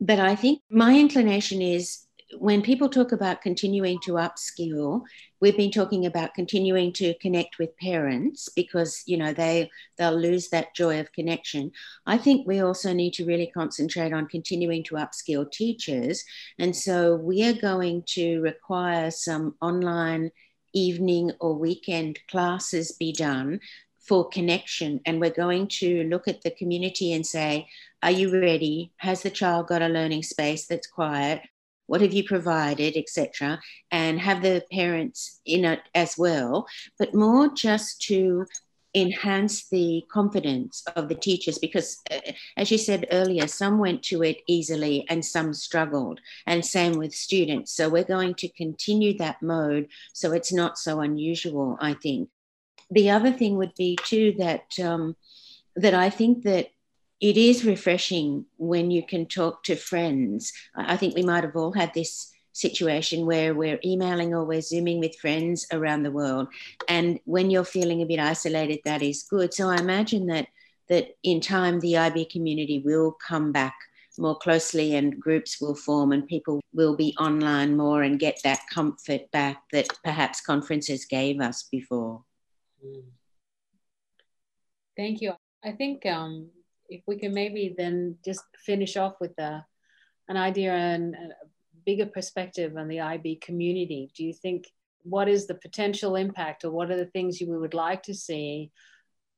that 0.01 0.21
i 0.21 0.35
think 0.35 0.61
my 0.71 0.99
inclination 0.99 1.63
is 1.63 2.07
when 2.39 2.63
people 2.63 2.89
talk 2.89 3.13
about 3.13 3.43
continuing 3.43 3.99
to 4.01 4.13
upskill, 4.13 5.03
we've 5.41 5.57
been 5.57 5.71
talking 5.71 6.07
about 6.07 6.35
continuing 6.35 6.93
to 6.95 7.15
connect 7.19 7.59
with 7.59 7.77
parents 7.79 8.49
because 8.57 9.03
you 9.07 9.17
know 9.17 9.33
they 9.33 9.71
they'll 9.99 10.17
lose 10.17 10.49
that 10.49 10.75
joy 10.75 11.01
of 11.01 11.13
connection. 11.13 11.71
I 12.07 12.19
think 12.19 12.47
we 12.47 12.61
also 12.61 12.93
need 12.93 13.13
to 13.15 13.27
really 13.27 13.51
concentrate 13.53 14.13
on 14.13 14.27
continuing 14.27 14.85
to 14.85 14.95
upskill 14.95 15.51
teachers, 15.51 16.25
and 16.59 16.75
so 16.75 17.17
we 17.17 17.45
are 17.47 17.53
going 17.53 18.05
to 18.09 18.41
require 18.41 19.11
some 19.11 19.55
online 19.61 20.31
evening 20.73 21.31
or 21.41 21.55
weekend 21.55 22.19
classes 22.29 22.93
be 22.93 23.13
done 23.13 23.61
for 24.01 24.29
connection. 24.29 25.01
And 25.07 25.21
we're 25.21 25.31
going 25.31 25.69
to 25.69 26.05
look 26.05 26.27
at 26.27 26.43
the 26.43 26.51
community 26.51 27.13
and 27.13 27.25
say 27.25 27.69
are 28.03 28.11
you 28.11 28.31
ready? 28.31 28.93
Has 28.99 29.23
the 29.23 29.31
child 29.31 29.69
got 29.69 29.81
a 29.81 29.89
learning 29.89 30.25
space 30.25 30.67
that's 30.67 30.87
quiet 30.87 31.41
what 31.87 32.01
have 32.01 32.13
you 32.13 32.25
provided 32.25 32.97
etc 32.97 33.61
and 33.91 34.21
have 34.21 34.43
the 34.43 34.63
parents 34.73 35.41
in 35.45 35.65
it 35.65 35.81
as 35.95 36.17
well 36.17 36.67
but 36.99 37.15
more 37.15 37.49
just 37.55 38.01
to 38.03 38.47
enhance 38.95 39.69
the 39.69 40.05
confidence 40.11 40.83
of 40.95 41.09
the 41.09 41.15
teachers 41.15 41.59
because 41.59 42.01
uh, 42.11 42.21
as 42.57 42.71
you 42.71 42.79
said 42.79 43.07
earlier 43.11 43.47
some 43.47 43.79
went 43.79 44.03
to 44.03 44.23
it 44.23 44.39
easily 44.47 45.05
and 45.09 45.25
some 45.25 45.53
struggled 45.53 46.21
and 46.47 46.65
same 46.65 46.93
with 46.93 47.13
students. 47.13 47.73
So 47.73 47.89
we're 47.89 48.05
going 48.05 48.35
to 48.37 48.49
continue 48.49 49.19
that 49.19 49.43
mode 49.43 49.89
so 50.13 50.33
it's 50.33 50.53
not 50.53 50.79
so 50.79 51.01
unusual 51.01 51.77
i 51.81 51.95
think. 51.95 52.29
The 52.91 53.11
other 53.11 53.33
thing 53.33 53.57
would 53.57 53.75
be 53.75 53.99
too 54.05 54.35
that 54.39 54.79
um, 54.83 55.17
that 55.75 55.95
i 55.95 56.09
think 56.09 56.45
that 56.45 56.69
it 57.25 57.39
is 57.39 57.65
refreshing 57.65 58.45
when 58.59 58.91
you 58.91 59.03
can 59.03 59.25
talk 59.25 59.63
to 59.63 59.77
friends. 59.77 60.53
I 60.77 60.99
think 60.99 61.15
we 61.15 61.23
might 61.23 61.43
have 61.43 61.57
all 61.57 61.73
had 61.73 61.95
this 61.95 62.31
situation 62.53 63.25
where 63.25 63.55
we're 63.55 63.81
emailing 63.83 64.35
or 64.35 64.45
we're 64.45 64.61
zooming 64.61 65.01
with 65.01 65.17
friends 65.17 65.67
around 65.73 66.03
the 66.03 66.11
world. 66.11 66.49
And 66.87 67.19
when 67.25 67.51
you're 67.51 67.65
feeling 67.65 68.03
a 68.03 68.05
bit 68.05 68.21
isolated 68.21 68.81
that 68.85 69.01
is 69.01 69.23
good. 69.23 69.55
So 69.55 69.71
i 69.71 69.77
imagine 69.77 70.27
that 70.27 70.49
that 70.91 71.17
in 71.23 71.41
time 71.41 71.81
the 71.81 71.97
ib 71.97 72.27
community 72.27 72.83
will 72.85 73.17
come 73.27 73.53
back 73.53 73.75
more 74.19 74.37
closely 74.37 74.95
and 74.95 75.19
groups 75.19 75.63
will 75.63 75.75
form 75.75 76.13
and 76.13 76.27
people 76.27 76.61
will 76.75 76.95
be 76.95 77.17
online 77.19 77.75
more 77.75 78.03
and 78.03 78.21
get 78.21 78.39
that 78.45 78.61
comfort 78.71 79.23
back 79.31 79.63
that 79.73 79.89
perhaps 80.05 80.43
conferences 80.43 81.07
gave 81.07 81.41
us 81.41 81.63
before. 81.73 82.23
Thank 84.95 85.23
you. 85.23 85.33
I 85.65 85.73
think 85.73 86.05
um, 86.05 86.51
if 86.95 87.03
we 87.07 87.17
can 87.17 87.35
maybe 87.35 87.75
then 87.77 88.17
just 88.25 88.43
finish 88.65 88.97
off 88.97 89.15
with 89.21 89.37
a, 89.39 89.65
an 90.29 90.37
idea 90.37 90.73
and 90.73 91.15
a 91.15 91.47
bigger 91.85 92.07
perspective 92.07 92.77
on 92.77 92.89
the 92.89 93.01
IB 93.01 93.37
community. 93.37 94.11
Do 94.17 94.25
you 94.25 94.33
think 94.33 94.67
what 95.03 95.29
is 95.29 95.47
the 95.47 95.57
potential 95.57 96.17
impact 96.17 96.65
or 96.65 96.71
what 96.71 96.91
are 96.91 96.97
the 96.97 97.07
things 97.07 97.41
you 97.41 97.49
would 97.49 97.75
like 97.75 98.03
to 98.05 98.15
see 98.15 98.71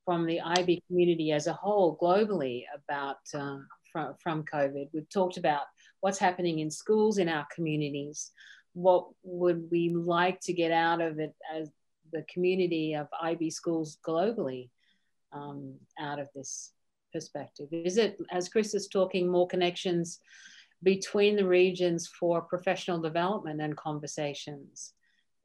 from 0.05 0.27
the 0.27 0.41
IB 0.41 0.83
community 0.87 1.33
as 1.33 1.47
a 1.47 1.53
whole 1.53 1.99
globally 2.01 2.65
about 2.75 3.17
uh, 3.35 3.59
from, 3.91 4.15
from 4.23 4.45
COVID? 4.45 4.91
We've 4.93 5.09
talked 5.09 5.39
about 5.39 5.63
what's 6.01 6.19
happening 6.19 6.61
in 6.61 6.71
schools 6.71 7.19
in 7.19 7.29
our 7.29 7.47
communities. 7.55 8.31
What 8.75 9.07
would 9.25 9.69
we 9.71 9.95
like 9.95 10.41
to 10.43 10.53
get 10.53 10.71
out 10.71 11.01
of 11.01 11.19
it 11.19 11.35
as 11.53 11.71
the 12.13 12.25
community 12.33 12.95
of 12.95 13.09
IB 13.21 13.51
schools 13.51 13.99
globally 14.07 14.69
um, 15.33 15.75
out 15.99 16.19
of 16.19 16.29
this 16.35 16.73
perspective? 17.17 17.69
Is 17.73 17.97
it, 17.97 18.19
as 18.31 18.51
Chris 18.51 18.75
is 18.75 18.89
talking, 18.89 19.27
more 19.27 19.49
connections 19.49 20.21
between 20.83 21.35
the 21.37 21.47
regions 21.47 22.07
for 22.07 22.43
professional 22.43 23.01
development 23.01 23.63
and 23.63 23.75
conversations? 23.75 24.93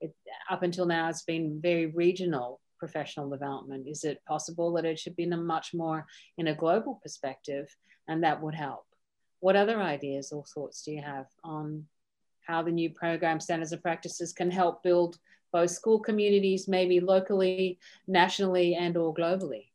It, 0.01 0.13
up 0.49 0.63
until 0.63 0.86
now, 0.86 1.07
it's 1.07 1.23
been 1.23 1.62
very 1.62 1.86
regional 1.86 2.60
professional 2.77 3.29
development. 3.29 3.88
Is 3.88 4.03
it 4.03 4.25
possible 4.27 4.73
that 4.73 4.86
it 4.86 4.99
should 4.99 5.15
be 5.15 5.23
in 5.23 5.34
a 5.34 5.38
much 5.38 5.73
more 5.73 6.05
in 6.38 6.47
a 6.47 6.55
global 6.63 6.99
perspective, 7.01 7.65
and 8.10 8.21
that 8.23 8.41
would 8.41 8.55
help? 8.55 8.86
What 9.39 9.55
other 9.55 9.79
ideas 9.79 10.34
or 10.34 10.43
thoughts 10.53 10.84
do 10.84 10.91
you 10.91 11.01
have 11.01 11.27
on 11.43 11.86
how 12.45 12.63
the 12.63 12.71
new 12.79 12.89
program 12.89 13.39
standards 13.39 13.71
and 13.71 13.81
practices 13.81 14.34
can 14.34 14.51
help 14.51 14.84
build 14.84 15.19
both 15.53 15.71
school 15.71 15.99
communities, 15.99 16.67
maybe 16.67 16.99
locally, 16.99 17.79
nationally, 18.07 18.75
and 18.75 18.97
or 18.97 19.13
globally? 19.13 19.67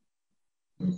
Hmm. 0.79 0.97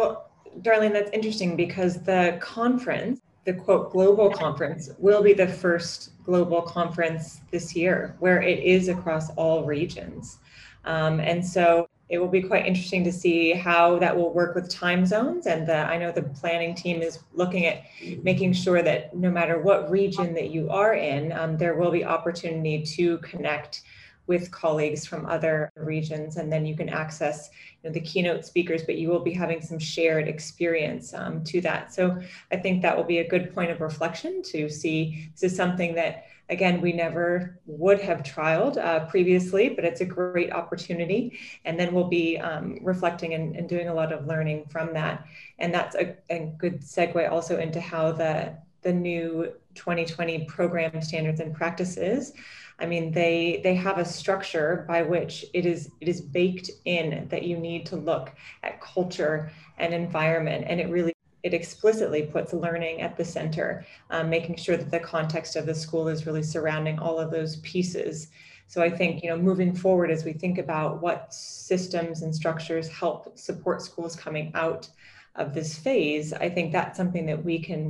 Well, 0.00 0.30
Darlene, 0.62 0.94
that's 0.94 1.10
interesting 1.10 1.56
because 1.56 2.02
the 2.02 2.38
conference, 2.40 3.20
the 3.44 3.52
quote 3.52 3.92
global 3.92 4.30
conference, 4.30 4.88
will 4.96 5.22
be 5.22 5.34
the 5.34 5.46
first 5.46 6.12
global 6.24 6.62
conference 6.62 7.42
this 7.50 7.76
year 7.76 8.16
where 8.18 8.40
it 8.40 8.60
is 8.60 8.88
across 8.88 9.28
all 9.36 9.64
regions. 9.64 10.38
Um, 10.86 11.20
and 11.20 11.46
so 11.46 11.86
it 12.08 12.16
will 12.16 12.28
be 12.28 12.40
quite 12.40 12.64
interesting 12.64 13.04
to 13.04 13.12
see 13.12 13.52
how 13.52 13.98
that 13.98 14.16
will 14.16 14.32
work 14.32 14.54
with 14.54 14.70
time 14.70 15.04
zones. 15.04 15.46
And 15.46 15.66
the, 15.66 15.76
I 15.76 15.98
know 15.98 16.10
the 16.10 16.22
planning 16.22 16.74
team 16.74 17.02
is 17.02 17.18
looking 17.34 17.66
at 17.66 17.82
making 18.22 18.54
sure 18.54 18.80
that 18.80 19.14
no 19.14 19.30
matter 19.30 19.60
what 19.60 19.90
region 19.90 20.32
that 20.32 20.48
you 20.48 20.70
are 20.70 20.94
in, 20.94 21.30
um, 21.32 21.58
there 21.58 21.74
will 21.74 21.90
be 21.90 22.06
opportunity 22.06 22.82
to 22.96 23.18
connect 23.18 23.82
with 24.30 24.52
colleagues 24.52 25.04
from 25.04 25.26
other 25.26 25.72
regions 25.74 26.36
and 26.36 26.52
then 26.52 26.64
you 26.64 26.76
can 26.76 26.88
access 26.88 27.50
you 27.82 27.90
know, 27.90 27.92
the 27.92 28.06
keynote 28.10 28.44
speakers 28.44 28.82
but 28.84 28.94
you 28.94 29.08
will 29.08 29.24
be 29.30 29.32
having 29.32 29.60
some 29.60 29.80
shared 29.94 30.28
experience 30.28 31.12
um, 31.12 31.42
to 31.50 31.60
that. 31.60 31.92
So 31.92 32.04
i 32.52 32.56
think 32.62 32.80
that 32.82 32.96
will 32.96 33.10
be 33.14 33.18
a 33.18 33.28
good 33.34 33.52
point 33.56 33.70
of 33.72 33.80
reflection 33.80 34.32
to 34.52 34.68
see 34.80 35.00
this 35.32 35.42
is 35.50 35.56
something 35.56 35.96
that 35.96 36.12
again 36.48 36.80
we 36.80 36.92
never 36.92 37.58
would 37.66 38.00
have 38.08 38.20
trialed 38.22 38.76
uh, 38.88 39.00
previously 39.06 39.64
but 39.76 39.84
it's 39.84 40.00
a 40.00 40.10
great 40.20 40.52
opportunity. 40.60 41.22
And 41.64 41.74
then 41.78 41.88
we'll 41.92 42.12
be 42.22 42.38
um, 42.38 42.78
reflecting 42.92 43.34
and, 43.34 43.56
and, 43.56 43.68
doing 43.68 43.88
a 43.88 43.94
lot 44.00 44.12
of 44.12 44.26
learning 44.26 44.66
from 44.74 44.86
that. 44.94 45.26
And 45.58 45.72
that's 45.76 45.94
a, 45.96 46.16
a 46.30 46.38
good 46.62 46.76
segue 46.82 47.30
also 47.34 47.58
into 47.66 47.80
how 47.80 48.12
the 48.12 48.34
the 48.82 48.92
new 48.92 49.52
2020 49.80 50.44
program 50.44 51.00
standards 51.00 51.40
and 51.40 51.54
practices. 51.54 52.32
I 52.78 52.86
mean 52.86 53.12
they 53.12 53.60
they 53.64 53.74
have 53.74 53.98
a 53.98 54.04
structure 54.04 54.84
by 54.86 55.02
which 55.02 55.46
it 55.54 55.64
is 55.66 55.90
it 56.00 56.08
is 56.08 56.20
baked 56.20 56.70
in 56.84 57.26
that 57.30 57.44
you 57.44 57.56
need 57.56 57.86
to 57.86 57.96
look 57.96 58.32
at 58.62 58.80
culture 58.80 59.50
and 59.78 59.94
environment. 59.94 60.66
And 60.68 60.80
it 60.80 60.90
really 60.90 61.14
it 61.42 61.54
explicitly 61.54 62.22
puts 62.22 62.52
learning 62.52 63.00
at 63.00 63.16
the 63.16 63.24
center 63.24 63.86
um, 64.10 64.28
making 64.28 64.56
sure 64.56 64.76
that 64.76 64.90
the 64.90 65.00
context 65.00 65.56
of 65.56 65.64
the 65.64 65.74
school 65.74 66.08
is 66.08 66.26
really 66.26 66.42
surrounding 66.42 66.98
all 66.98 67.18
of 67.18 67.30
those 67.30 67.56
pieces. 67.56 68.28
So 68.66 68.82
i 68.82 68.90
think 68.90 69.22
you 69.22 69.30
know 69.30 69.38
moving 69.38 69.74
forward 69.74 70.10
as 70.10 70.24
we 70.24 70.34
think 70.34 70.58
about 70.58 71.00
what 71.00 71.32
systems 71.32 72.20
and 72.22 72.34
structures 72.34 72.88
help 72.88 73.38
support 73.38 73.80
schools 73.82 74.14
coming 74.14 74.52
out 74.54 74.88
of 75.34 75.54
this 75.54 75.76
phase 75.76 76.32
i 76.32 76.48
think 76.48 76.70
that's 76.70 76.96
something 76.96 77.26
that 77.26 77.44
we 77.44 77.58
can 77.58 77.84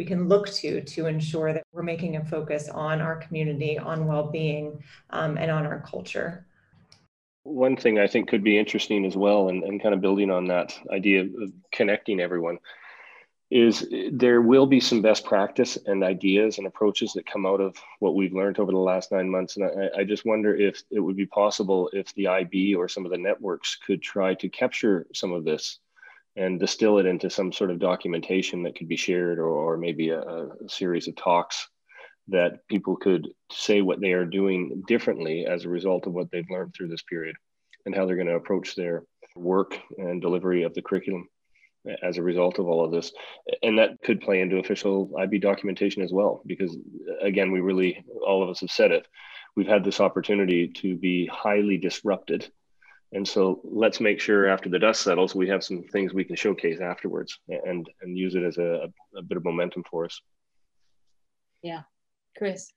we 0.00 0.06
can 0.06 0.28
look 0.28 0.48
to 0.48 0.80
to 0.80 1.04
ensure 1.04 1.52
that 1.52 1.62
we're 1.74 1.82
making 1.82 2.16
a 2.16 2.24
focus 2.24 2.70
on 2.70 3.02
our 3.02 3.16
community, 3.16 3.78
on 3.78 4.06
well-being, 4.06 4.82
um, 5.10 5.36
and 5.36 5.50
on 5.50 5.66
our 5.66 5.80
culture. 5.80 6.46
One 7.42 7.76
thing 7.76 7.98
I 7.98 8.06
think 8.06 8.26
could 8.26 8.42
be 8.42 8.58
interesting 8.58 9.04
as 9.04 9.14
well, 9.14 9.50
and, 9.50 9.62
and 9.62 9.82
kind 9.82 9.94
of 9.94 10.00
building 10.00 10.30
on 10.30 10.46
that 10.46 10.72
idea 10.90 11.24
of 11.24 11.52
connecting 11.70 12.18
everyone, 12.18 12.60
is 13.50 13.86
there 14.10 14.40
will 14.40 14.66
be 14.66 14.80
some 14.80 15.02
best 15.02 15.26
practice 15.26 15.76
and 15.84 16.02
ideas 16.02 16.56
and 16.56 16.66
approaches 16.66 17.12
that 17.12 17.30
come 17.30 17.44
out 17.44 17.60
of 17.60 17.76
what 17.98 18.14
we've 18.14 18.32
learned 18.32 18.58
over 18.58 18.72
the 18.72 18.78
last 18.78 19.12
nine 19.12 19.28
months. 19.28 19.58
And 19.58 19.66
I, 19.66 20.00
I, 20.00 20.04
just 20.04 20.24
wonder 20.24 20.56
if 20.56 20.82
it 20.90 21.00
would 21.00 21.16
be 21.16 21.26
possible 21.26 21.90
if 21.92 22.14
the 22.14 22.28
IB 22.28 22.74
or 22.74 22.88
some 22.88 23.04
of 23.04 23.10
the 23.10 23.18
networks 23.18 23.76
could 23.76 24.00
try 24.00 24.32
to 24.36 24.48
capture 24.48 25.06
some 25.12 25.32
of 25.32 25.44
this 25.44 25.78
and 26.40 26.58
distill 26.58 26.96
it 26.98 27.04
into 27.04 27.28
some 27.28 27.52
sort 27.52 27.70
of 27.70 27.78
documentation 27.78 28.62
that 28.62 28.74
could 28.74 28.88
be 28.88 28.96
shared 28.96 29.38
or, 29.38 29.48
or 29.48 29.76
maybe 29.76 30.08
a, 30.08 30.20
a, 30.20 30.68
series 30.68 31.06
of 31.06 31.14
talks 31.14 31.68
that 32.28 32.66
people 32.66 32.96
could 32.96 33.28
say 33.52 33.82
what 33.82 34.00
they 34.00 34.12
are 34.12 34.24
doing 34.24 34.82
differently 34.88 35.44
as 35.44 35.64
a 35.64 35.68
result 35.68 36.06
of 36.06 36.14
what 36.14 36.30
they've 36.30 36.48
learned 36.50 36.72
through 36.74 36.88
this 36.88 37.02
period 37.02 37.36
and 37.84 37.94
how 37.94 38.06
they're 38.06 38.16
going 38.16 38.26
to 38.26 38.36
approach 38.36 38.74
their 38.74 39.04
work 39.36 39.78
and 39.98 40.22
delivery 40.22 40.62
of 40.62 40.72
the 40.72 40.80
curriculum 40.80 41.28
as 42.02 42.16
a 42.16 42.22
result 42.22 42.58
of 42.58 42.66
all 42.66 42.84
of 42.84 42.90
this. 42.90 43.12
And 43.62 43.78
that 43.78 44.00
could 44.02 44.22
play 44.22 44.40
into 44.40 44.58
official 44.58 45.12
ib 45.18 45.38
documentation 45.40 46.02
as 46.02 46.12
well 46.12 46.42
because 46.46 46.74
again 47.20 47.52
we 47.52 47.60
really 47.60 48.02
all 48.26 48.42
of 48.42 48.48
us 48.48 48.60
have 48.60 48.70
said 48.70 48.92
it. 48.92 49.06
We've 49.56 49.66
had 49.66 49.84
this 49.84 50.00
opportunity 50.00 50.68
to 50.68 50.96
be 50.96 51.26
highly 51.26 51.76
disrupted 51.76 52.50
and 53.12 53.26
so 53.26 53.60
let's 53.64 54.00
make 54.00 54.20
sure 54.20 54.48
after 54.48 54.68
the 54.68 54.78
dust 54.78 55.02
settles, 55.02 55.34
we 55.34 55.48
have 55.48 55.64
some 55.64 55.82
things 55.82 56.14
we 56.14 56.24
can 56.24 56.36
showcase 56.36 56.80
afterwards 56.80 57.38
and, 57.48 57.88
and 58.02 58.16
use 58.16 58.34
it 58.34 58.44
as 58.44 58.58
a, 58.58 58.88
a 59.16 59.22
bit 59.22 59.36
of 59.36 59.44
momentum 59.44 59.84
for 59.90 60.04
us. 60.04 60.20
Yeah. 61.62 61.82
Chris. 62.36 62.72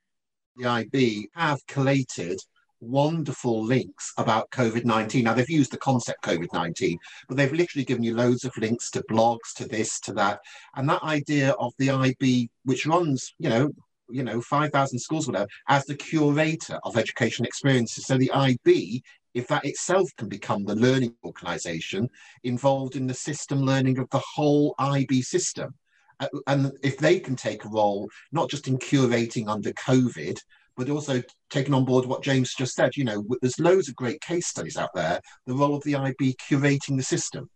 The 0.57 0.67
IB 0.67 1.29
have 1.35 1.65
collated 1.67 2.39
wonderful 2.79 3.63
links 3.63 4.11
about 4.17 4.49
COVID 4.51 4.85
19. 4.85 5.23
Now, 5.23 5.33
they've 5.33 5.49
used 5.49 5.71
the 5.71 5.77
concept 5.77 6.23
COVID 6.23 6.51
19, 6.51 6.97
but 7.27 7.37
they've 7.37 7.53
literally 7.53 7.85
given 7.85 8.03
you 8.03 8.15
loads 8.15 8.43
of 8.43 8.57
links 8.57 8.89
to 8.91 9.03
blogs, 9.09 9.53
to 9.55 9.67
this, 9.67 9.99
to 10.01 10.13
that. 10.13 10.39
And 10.75 10.89
that 10.89 11.03
idea 11.03 11.51
of 11.51 11.73
the 11.77 11.91
IB, 11.91 12.49
which 12.65 12.85
runs, 12.85 13.33
you 13.39 13.49
know, 13.49 13.71
you 14.09 14.23
know, 14.23 14.41
5,000 14.41 14.99
schools, 14.99 15.27
whatever, 15.27 15.47
as 15.69 15.85
the 15.85 15.95
curator 15.95 16.79
of 16.83 16.97
education 16.97 17.45
experiences. 17.45 18.05
So 18.05 18.17
the 18.17 18.31
IB 18.31 19.01
if 19.33 19.47
that 19.47 19.65
itself 19.65 20.09
can 20.17 20.29
become 20.29 20.63
the 20.63 20.75
learning 20.75 21.15
organization 21.23 22.09
involved 22.43 22.95
in 22.95 23.07
the 23.07 23.13
system 23.13 23.61
learning 23.61 23.99
of 23.99 24.09
the 24.09 24.19
whole 24.19 24.75
IB 24.79 25.21
system. 25.21 25.73
Uh, 26.19 26.27
and 26.47 26.71
if 26.83 26.97
they 26.97 27.19
can 27.19 27.35
take 27.35 27.65
a 27.65 27.69
role, 27.69 28.09
not 28.31 28.49
just 28.49 28.67
in 28.67 28.77
curating 28.77 29.47
under 29.47 29.71
COVID, 29.73 30.37
but 30.75 30.89
also 30.89 31.21
taking 31.49 31.73
on 31.73 31.85
board 31.85 32.05
what 32.05 32.23
James 32.23 32.53
just 32.55 32.75
said, 32.75 32.95
you 32.95 33.03
know, 33.03 33.23
there's 33.41 33.59
loads 33.59 33.89
of 33.89 33.95
great 33.95 34.21
case 34.21 34.47
studies 34.47 34.77
out 34.77 34.93
there, 34.93 35.19
the 35.45 35.53
role 35.53 35.75
of 35.75 35.83
the 35.83 35.95
IB 35.95 36.35
curating 36.49 36.97
the 36.97 37.03
system, 37.03 37.49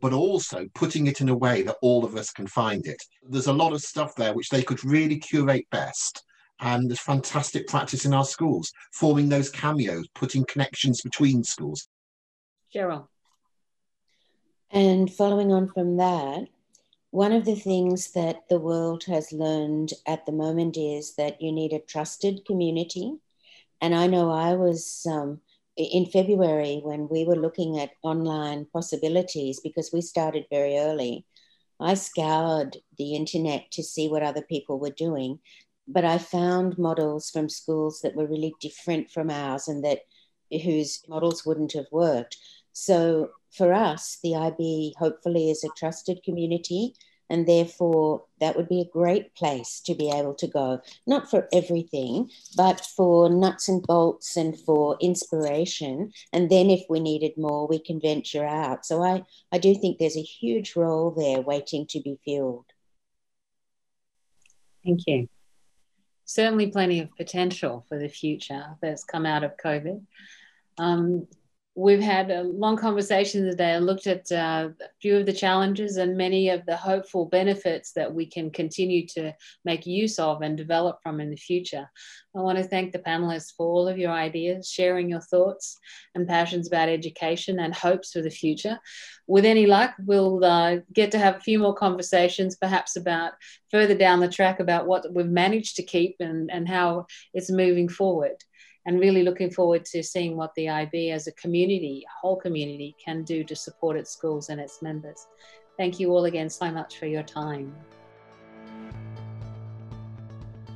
but 0.00 0.12
also 0.12 0.66
putting 0.74 1.06
it 1.06 1.20
in 1.20 1.28
a 1.28 1.36
way 1.36 1.62
that 1.62 1.76
all 1.82 2.04
of 2.04 2.16
us 2.16 2.30
can 2.30 2.46
find 2.46 2.86
it. 2.86 3.02
There's 3.28 3.48
a 3.48 3.52
lot 3.52 3.72
of 3.72 3.80
stuff 3.80 4.14
there 4.14 4.34
which 4.34 4.48
they 4.48 4.62
could 4.62 4.84
really 4.84 5.18
curate 5.18 5.66
best 5.70 6.22
and 6.60 6.88
there's 6.88 7.00
fantastic 7.00 7.66
practice 7.66 8.04
in 8.04 8.14
our 8.14 8.24
schools, 8.24 8.72
forming 8.92 9.28
those 9.28 9.50
cameos, 9.50 10.06
putting 10.14 10.44
connections 10.44 11.02
between 11.02 11.42
schools. 11.42 11.88
Cheryl. 12.74 13.08
And 14.70 15.12
following 15.12 15.52
on 15.52 15.68
from 15.68 15.96
that, 15.98 16.46
one 17.10 17.32
of 17.32 17.44
the 17.44 17.56
things 17.56 18.12
that 18.12 18.48
the 18.48 18.58
world 18.58 19.04
has 19.04 19.32
learned 19.32 19.92
at 20.06 20.24
the 20.24 20.32
moment 20.32 20.78
is 20.78 21.14
that 21.16 21.42
you 21.42 21.52
need 21.52 21.74
a 21.74 21.78
trusted 21.78 22.46
community. 22.46 23.18
And 23.82 23.94
I 23.94 24.06
know 24.06 24.30
I 24.30 24.54
was 24.54 25.06
um, 25.10 25.40
in 25.76 26.06
February 26.06 26.80
when 26.82 27.08
we 27.10 27.24
were 27.24 27.36
looking 27.36 27.80
at 27.80 27.90
online 28.02 28.66
possibilities 28.72 29.60
because 29.60 29.90
we 29.92 30.00
started 30.00 30.46
very 30.48 30.78
early. 30.78 31.26
I 31.78 31.94
scoured 31.94 32.78
the 32.96 33.14
internet 33.14 33.70
to 33.72 33.82
see 33.82 34.08
what 34.08 34.22
other 34.22 34.42
people 34.42 34.78
were 34.78 34.90
doing 34.90 35.40
but 35.88 36.04
I 36.04 36.18
found 36.18 36.78
models 36.78 37.30
from 37.30 37.48
schools 37.48 38.00
that 38.02 38.14
were 38.14 38.26
really 38.26 38.54
different 38.60 39.10
from 39.10 39.30
ours 39.30 39.68
and 39.68 39.84
that 39.84 40.00
whose 40.62 41.02
models 41.08 41.44
wouldn't 41.44 41.72
have 41.72 41.86
worked. 41.90 42.36
So 42.72 43.30
for 43.50 43.72
us, 43.72 44.18
the 44.22 44.34
IB 44.34 44.94
hopefully 44.98 45.50
is 45.50 45.64
a 45.64 45.68
trusted 45.76 46.22
community, 46.24 46.94
and 47.28 47.46
therefore 47.46 48.24
that 48.40 48.56
would 48.56 48.68
be 48.68 48.80
a 48.80 48.92
great 48.92 49.34
place 49.34 49.80
to 49.86 49.94
be 49.94 50.10
able 50.10 50.34
to 50.34 50.46
go, 50.46 50.80
not 51.06 51.30
for 51.30 51.48
everything, 51.52 52.30
but 52.56 52.80
for 52.80 53.28
nuts 53.30 53.68
and 53.68 53.82
bolts 53.82 54.36
and 54.36 54.58
for 54.58 54.96
inspiration. 55.00 56.12
And 56.32 56.50
then 56.50 56.70
if 56.70 56.84
we 56.88 57.00
needed 57.00 57.32
more, 57.36 57.66
we 57.66 57.78
can 57.78 58.00
venture 58.00 58.46
out. 58.46 58.84
So 58.84 59.02
I, 59.02 59.24
I 59.50 59.58
do 59.58 59.74
think 59.74 59.98
there's 59.98 60.16
a 60.16 60.22
huge 60.22 60.76
role 60.76 61.10
there 61.10 61.40
waiting 61.40 61.86
to 61.88 62.00
be 62.00 62.18
filled. 62.24 62.66
Thank 64.84 65.00
you 65.06 65.28
certainly 66.34 66.68
plenty 66.68 67.00
of 67.00 67.14
potential 67.16 67.84
for 67.88 67.98
the 67.98 68.08
future 68.08 68.64
that's 68.80 69.04
come 69.04 69.26
out 69.26 69.44
of 69.44 69.56
COVID. 69.62 70.00
Um, 70.78 71.26
we've 71.74 72.02
had 72.02 72.30
a 72.30 72.42
long 72.42 72.76
conversation 72.76 73.44
today 73.44 73.72
and 73.72 73.86
looked 73.86 74.06
at 74.06 74.30
uh, 74.30 74.68
a 74.80 74.88
few 75.00 75.16
of 75.16 75.24
the 75.24 75.32
challenges 75.32 75.96
and 75.96 76.16
many 76.16 76.50
of 76.50 76.64
the 76.66 76.76
hopeful 76.76 77.24
benefits 77.24 77.92
that 77.92 78.12
we 78.12 78.26
can 78.26 78.50
continue 78.50 79.06
to 79.06 79.32
make 79.64 79.86
use 79.86 80.18
of 80.18 80.42
and 80.42 80.56
develop 80.56 80.98
from 81.02 81.18
in 81.18 81.30
the 81.30 81.36
future. 81.36 81.88
I 82.36 82.40
want 82.40 82.58
to 82.58 82.64
thank 82.64 82.92
the 82.92 82.98
panelists 82.98 83.54
for 83.56 83.66
all 83.66 83.88
of 83.88 83.96
your 83.96 84.10
ideas, 84.10 84.68
sharing 84.68 85.08
your 85.08 85.20
thoughts 85.20 85.78
and 86.14 86.28
passions 86.28 86.68
about 86.68 86.90
education 86.90 87.58
and 87.58 87.74
hopes 87.74 88.12
for 88.12 88.20
the 88.20 88.30
future. 88.30 88.78
With 89.26 89.46
any 89.46 89.64
luck, 89.64 89.94
we'll 90.04 90.44
uh, 90.44 90.78
get 90.92 91.10
to 91.12 91.18
have 91.18 91.36
a 91.36 91.40
few 91.40 91.58
more 91.58 91.74
conversations, 91.74 92.56
perhaps 92.56 92.96
about 92.96 93.32
further 93.70 93.94
down 93.94 94.20
the 94.20 94.28
track 94.28 94.60
about 94.60 94.86
what 94.86 95.06
we've 95.14 95.26
managed 95.26 95.76
to 95.76 95.82
keep 95.82 96.16
and, 96.20 96.50
and 96.50 96.68
how 96.68 97.06
it's 97.32 97.50
moving 97.50 97.88
forward 97.88 98.36
and 98.86 98.98
really 98.98 99.22
looking 99.22 99.50
forward 99.50 99.84
to 99.86 100.02
seeing 100.02 100.36
what 100.36 100.54
the 100.54 100.68
IB 100.68 101.10
as 101.10 101.26
a 101.26 101.32
community, 101.32 102.04
a 102.06 102.20
whole 102.20 102.36
community, 102.36 102.96
can 103.02 103.22
do 103.22 103.44
to 103.44 103.54
support 103.54 103.96
its 103.96 104.10
schools 104.10 104.48
and 104.48 104.60
its 104.60 104.82
members. 104.82 105.26
Thank 105.76 106.00
you 106.00 106.10
all 106.10 106.24
again 106.24 106.50
so 106.50 106.70
much 106.70 106.98
for 106.98 107.06
your 107.06 107.22
time. 107.22 107.74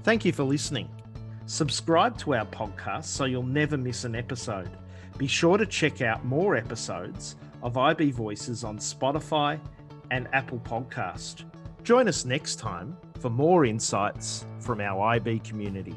Thank 0.04 0.24
you 0.24 0.32
for 0.32 0.44
listening. 0.44 0.88
Subscribe 1.46 2.16
to 2.18 2.34
our 2.34 2.46
podcast 2.46 3.04
so 3.04 3.24
you'll 3.24 3.42
never 3.42 3.76
miss 3.76 4.04
an 4.04 4.14
episode. 4.14 4.70
Be 5.18 5.26
sure 5.26 5.58
to 5.58 5.66
check 5.66 6.00
out 6.00 6.24
more 6.24 6.56
episodes 6.56 7.36
of 7.62 7.76
IB 7.76 8.12
Voices 8.12 8.64
on 8.64 8.78
Spotify 8.78 9.58
and 10.10 10.28
Apple 10.32 10.60
Podcast. 10.60 11.44
Join 11.82 12.08
us 12.08 12.24
next 12.24 12.56
time 12.56 12.96
for 13.18 13.30
more 13.30 13.64
insights 13.64 14.46
from 14.60 14.80
our 14.80 15.00
IB 15.14 15.40
community. 15.40 15.94